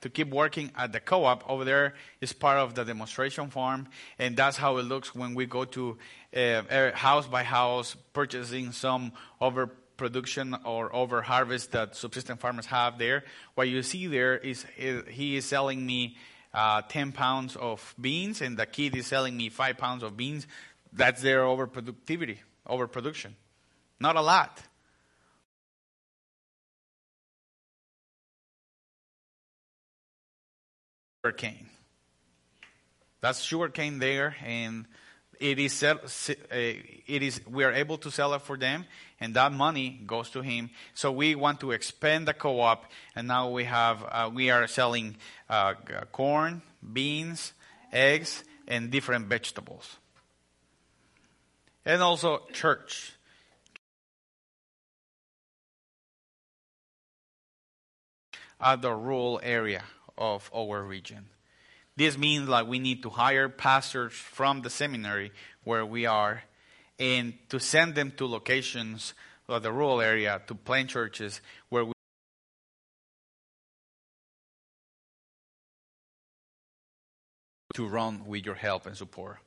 To 0.05 0.09
keep 0.11 0.29
working 0.29 0.71
at 0.77 0.91
the 0.91 0.99
co-op 0.99 1.49
over 1.49 1.65
there 1.65 1.95
is 2.21 2.31
part 2.31 2.59
of 2.59 2.75
the 2.75 2.85
demonstration 2.85 3.49
farm 3.49 3.87
and 4.19 4.37
that's 4.37 4.55
how 4.55 4.77
it 4.77 4.83
looks 4.83 5.15
when 5.15 5.33
we 5.33 5.47
go 5.47 5.65
to 5.65 5.97
uh, 6.35 6.91
house 6.93 7.25
by 7.25 7.41
house 7.41 7.95
purchasing 8.13 8.71
some 8.71 9.11
overproduction 9.41 10.55
or 10.63 10.95
over 10.95 11.23
harvest 11.23 11.71
that 11.71 11.95
subsistence 11.95 12.39
farmers 12.39 12.67
have 12.67 12.99
there 12.99 13.23
what 13.55 13.67
you 13.67 13.81
see 13.81 14.05
there 14.05 14.37
is, 14.37 14.63
is 14.77 15.01
he 15.09 15.37
is 15.37 15.45
selling 15.45 15.83
me 15.83 16.15
uh, 16.53 16.83
10 16.83 17.11
pounds 17.11 17.55
of 17.55 17.95
beans 17.99 18.41
and 18.41 18.57
the 18.57 18.67
kid 18.67 18.95
is 18.95 19.07
selling 19.07 19.35
me 19.35 19.49
5 19.49 19.75
pounds 19.75 20.03
of 20.03 20.15
beans 20.15 20.45
That's 20.95 21.21
their 21.21 21.41
overproductivity, 21.41 22.37
overproduction. 22.65 23.35
Not 23.99 24.15
a 24.15 24.21
lot. 24.21 24.61
Sugarcane. 31.25 31.69
That's 33.19 33.41
sugarcane 33.41 33.97
there, 33.97 34.35
and 34.45 34.85
it 35.39 35.57
is 35.57 35.81
uh, 35.81 35.97
it 36.51 37.23
is 37.23 37.41
we 37.47 37.63
are 37.63 37.71
able 37.71 37.97
to 37.97 38.11
sell 38.11 38.35
it 38.35 38.43
for 38.43 38.57
them, 38.57 38.85
and 39.19 39.33
that 39.33 39.51
money 39.51 40.01
goes 40.05 40.29
to 40.31 40.41
him. 40.41 40.69
So 40.93 41.11
we 41.11 41.33
want 41.33 41.61
to 41.61 41.71
expand 41.71 42.27
the 42.27 42.35
co-op, 42.35 42.85
and 43.15 43.27
now 43.27 43.49
we 43.49 43.63
have 43.63 44.05
uh, 44.07 44.29
we 44.31 44.51
are 44.51 44.67
selling 44.67 45.15
uh, 45.49 45.73
corn, 46.11 46.61
beans, 46.93 47.53
eggs, 47.91 48.43
and 48.67 48.91
different 48.91 49.25
vegetables, 49.25 49.97
and 51.85 52.03
also 52.03 52.43
church. 52.53 53.13
At 58.61 58.83
the 58.83 58.93
rural 58.93 59.41
area 59.43 59.83
of 60.17 60.49
our 60.55 60.83
region. 60.83 61.25
This 61.97 62.17
means 62.17 62.49
like 62.49 62.67
we 62.67 62.79
need 62.79 63.03
to 63.03 63.09
hire 63.09 63.47
pastors 63.47 64.13
from 64.13 64.61
the 64.61 64.69
seminary 64.69 65.31
where 65.63 65.85
we 65.85 66.05
are 66.05 66.43
and 66.99 67.33
to 67.49 67.59
send 67.59 67.95
them 67.95 68.11
to 68.17 68.25
locations 68.25 69.13
of 69.47 69.63
the 69.63 69.71
rural 69.71 70.01
area 70.01 70.41
to 70.47 70.55
plant 70.55 70.89
churches 70.89 71.41
where 71.69 71.85
we 71.85 71.93
to 77.75 77.87
run 77.87 78.25
with 78.25 78.45
your 78.45 78.55
help 78.55 78.85
and 78.85 78.95
support. 78.95 79.37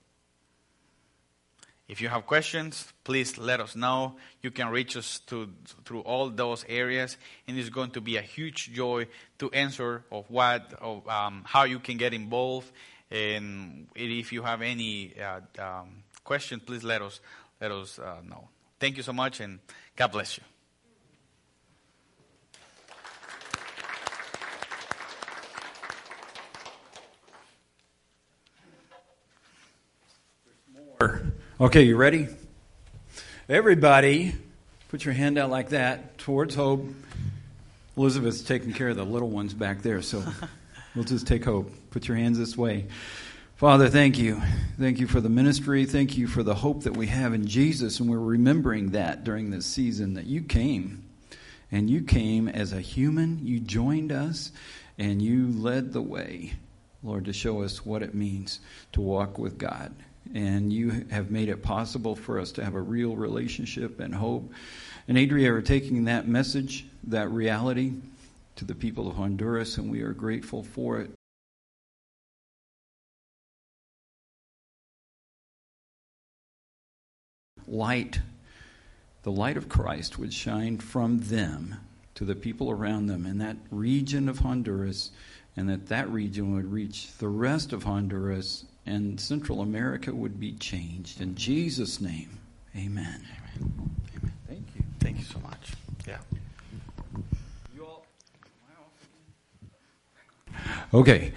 If 1.89 2.03
you 2.03 2.09
have 2.11 2.27
questions, 2.27 2.93
please 3.03 3.39
let 3.39 3.61
us 3.61 3.75
know. 3.75 4.17
You 4.43 4.51
can 4.51 4.69
reach 4.69 4.95
us 4.95 5.21
to, 5.29 5.49
through 5.87 6.01
all 6.01 6.29
those 6.29 6.65
areas, 6.69 7.17
and 7.47 7.59
it's 7.59 7.71
going 7.71 7.93
to 7.93 8.03
be 8.03 8.19
a 8.19 8.23
huge 8.23 8.73
joy 8.73 9.07
to 9.39 9.51
answer 9.53 10.05
of 10.13 10.27
what, 10.29 10.75
of 10.83 11.09
um, 11.09 11.45
how 11.47 11.65
you 11.65 11.79
can 11.79 11.97
get 11.97 12.13
involved. 12.13 12.71
And 13.11 13.87
if 13.95 14.33
you 14.33 14.43
have 14.43 14.61
any 14.61 15.15
uh, 15.19 15.41
um, 15.59 16.03
questions, 16.25 16.63
please 16.67 16.85
let 16.85 17.01
us 17.01 17.21
let 17.61 17.73
us 17.73 17.99
uh, 17.99 18.21
know. 18.29 18.49
Thank 18.79 18.99
you 18.99 19.03
so 19.03 19.13
much, 19.13 19.41
and 19.41 19.59
God 19.97 20.13
bless 20.13 20.37
you. 20.37 20.58
Okay, 31.61 31.83
you 31.83 31.97
ready? 31.97 32.29
Everybody, 33.49 34.33
put 34.91 35.05
your 35.05 35.13
hand 35.13 35.39
out 35.39 35.51
like 35.51 35.71
that 35.71 36.17
towards 36.17 36.55
Job. 36.55 36.95
Elizabeth's 37.97 38.43
taking 38.43 38.73
care 38.73 38.91
of 38.91 38.97
the 38.97 39.05
little 39.05 39.29
ones 39.29 39.55
back 39.55 39.83
there, 39.83 40.01
so 40.01 40.23
we'll 40.95 41.05
just 41.05 41.27
take 41.27 41.47
Job. 41.47 41.69
Put 41.91 42.07
your 42.07 42.17
hands 42.17 42.39
this 42.39 42.57
way. 42.57 42.87
Father, 43.57 43.89
thank 43.89 44.19
you. 44.19 44.41
Thank 44.79 45.01
you 45.01 45.09
for 45.09 45.21
the 45.21 45.29
ministry. 45.29 45.85
Thank 45.85 46.17
you 46.17 46.29
for 46.29 46.45
the 46.45 46.55
hope 46.55 46.85
that 46.85 46.97
we 46.97 47.09
have 47.09 47.35
in 47.35 47.49
Jesus. 47.49 47.99
And 47.99 48.09
we're 48.09 48.21
remembering 48.21 48.93
that 48.93 49.25
during 49.25 49.51
this 49.51 49.67
season 49.67 50.15
that 50.15 50.27
you 50.27 50.43
came. 50.43 51.09
And 51.73 51.91
you 51.91 52.03
came 52.03 52.47
as 52.47 52.73
a 52.73 52.81
human. 52.81 53.45
You 53.45 53.59
joined 53.59 54.13
us 54.13 54.53
and 54.97 55.21
you 55.21 55.49
led 55.49 55.93
the 55.93 56.03
way, 56.03 56.53
Lord, 57.03 57.25
to 57.25 57.33
show 57.33 57.63
us 57.63 57.85
what 57.85 58.05
it 58.05 58.15
means 58.15 58.61
to 58.93 59.01
walk 59.01 59.39
with 59.39 59.59
God. 59.59 59.93
And 60.35 60.73
you 60.73 61.07
have 61.11 61.31
made 61.31 61.49
it 61.49 61.63
possible 61.63 62.15
for 62.15 62.39
us 62.39 62.53
to 62.53 62.65
have 62.65 62.75
a 62.75 62.81
real 62.81 63.17
relationship 63.17 64.01
and 64.01 64.15
hope. 64.15 64.53
And 65.07 65.17
Adria 65.17 65.53
are 65.53 65.63
taking 65.63 66.05
that 66.05 66.29
message, 66.29 66.87
that 67.05 67.31
reality, 67.31 67.93
to 68.57 68.65
the 68.65 68.75
people 68.75 69.09
of 69.09 69.17
Honduras, 69.17 69.79
and 69.79 69.91
we 69.91 70.03
are 70.03 70.13
grateful 70.13 70.63
for 70.63 71.01
it. 71.01 71.11
light, 77.69 78.21
the 79.23 79.31
light 79.31 79.57
of 79.57 79.69
Christ 79.69 80.19
would 80.19 80.33
shine 80.33 80.79
from 80.79 81.19
them 81.19 81.77
to 82.15 82.25
the 82.25 82.35
people 82.35 82.71
around 82.71 83.07
them 83.07 83.27
in 83.27 83.39
that 83.39 83.57
region 83.71 84.29
of 84.29 84.41
Honduras, 84.41 85.11
and 85.57 85.69
that 85.69 85.87
that 85.89 86.09
region 86.11 86.55
would 86.55 86.73
reach 86.73 87.13
the 87.19 87.29
rest 87.29 87.73
of 87.73 87.85
Honduras, 87.85 88.65
and 88.89 89.21
Central 89.21 89.61
America 89.61 90.15
would 90.15 90.41
be 90.41 90.53
changed. 90.53 91.21
In 91.21 91.35
Jesus' 91.35 92.01
name, 92.01 92.39
amen. 92.75 93.21
Amen. 93.57 93.97
Amen. 94.17 94.33
Thank 94.49 94.67
you. 94.75 94.83
Thank 94.99 95.19
you 95.19 95.25
so 95.25 95.39
much. 95.41 95.73
Yeah. 96.07 96.19
Okay. 100.95 101.33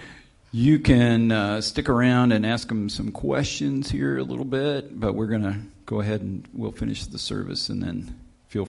You 0.53 0.79
can 0.79 1.31
uh, 1.31 1.61
stick 1.61 1.87
around 1.87 2.33
and 2.33 2.45
ask 2.45 2.67
them 2.67 2.89
some 2.89 3.11
questions 3.11 3.89
here 3.89 4.17
a 4.17 4.23
little 4.23 4.45
bit, 4.45 4.99
but 4.99 5.13
we're 5.13 5.27
going 5.27 5.43
to 5.43 5.57
go 5.85 6.01
ahead 6.01 6.21
and 6.21 6.45
we'll 6.53 6.71
finish 6.71 7.05
the 7.05 7.17
service 7.17 7.69
and 7.69 7.81
then 7.81 8.19
feel 8.47 8.67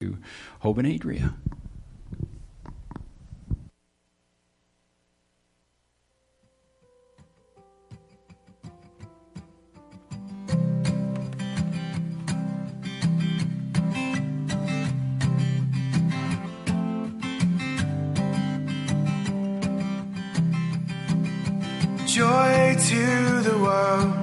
to 0.00 0.18
Job 0.62 0.78
and 0.78 0.86
Adria. 0.88 1.34
World, 23.72 24.21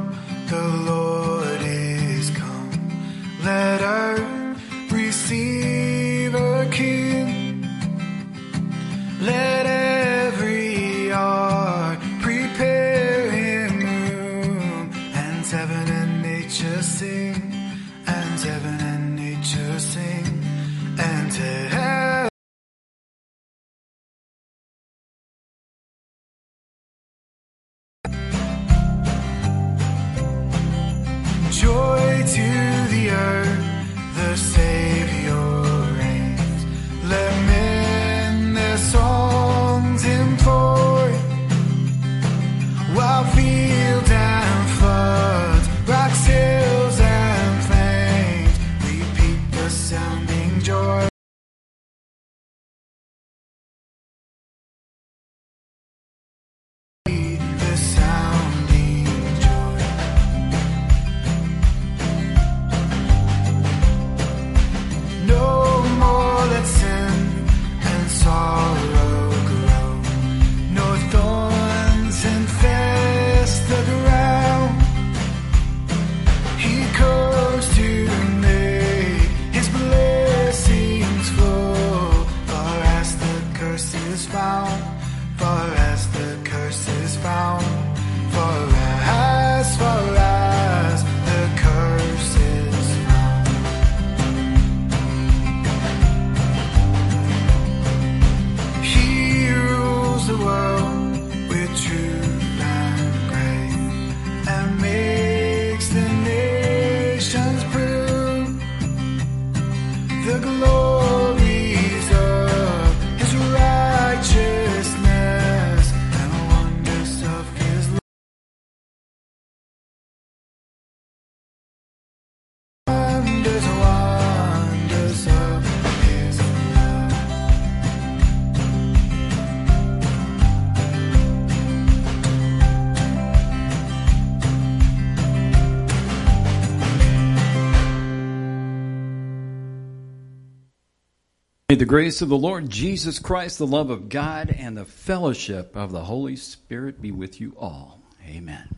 May 141.69 141.75
the 141.75 141.85
grace 141.85 142.23
of 142.23 142.29
the 142.29 142.35
Lord 142.37 142.67
Jesus 142.67 143.19
Christ, 143.19 143.59
the 143.59 143.67
love 143.67 143.91
of 143.91 144.09
God, 144.09 144.49
and 144.57 144.75
the 144.75 144.85
fellowship 144.85 145.75
of 145.75 145.91
the 145.91 146.03
Holy 146.03 146.35
Spirit 146.35 146.99
be 146.99 147.11
with 147.11 147.39
you 147.39 147.53
all. 147.59 148.01
Amen. 148.27 148.75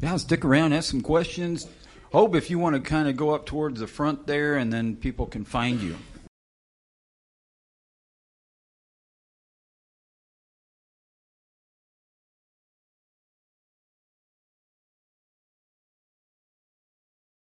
Yeah, 0.00 0.16
stick 0.16 0.44
around, 0.44 0.72
ask 0.72 0.90
some 0.90 1.02
questions. 1.02 1.68
Job 2.10 2.34
if 2.34 2.50
you 2.50 2.58
want 2.58 2.74
to 2.74 2.80
kind 2.80 3.08
of 3.08 3.16
go 3.16 3.30
up 3.30 3.46
towards 3.46 3.78
the 3.78 3.86
front 3.86 4.26
there, 4.26 4.56
and 4.56 4.72
then 4.72 4.96
people 4.96 5.26
can 5.26 5.44
find 5.44 5.80
you. 5.80 5.94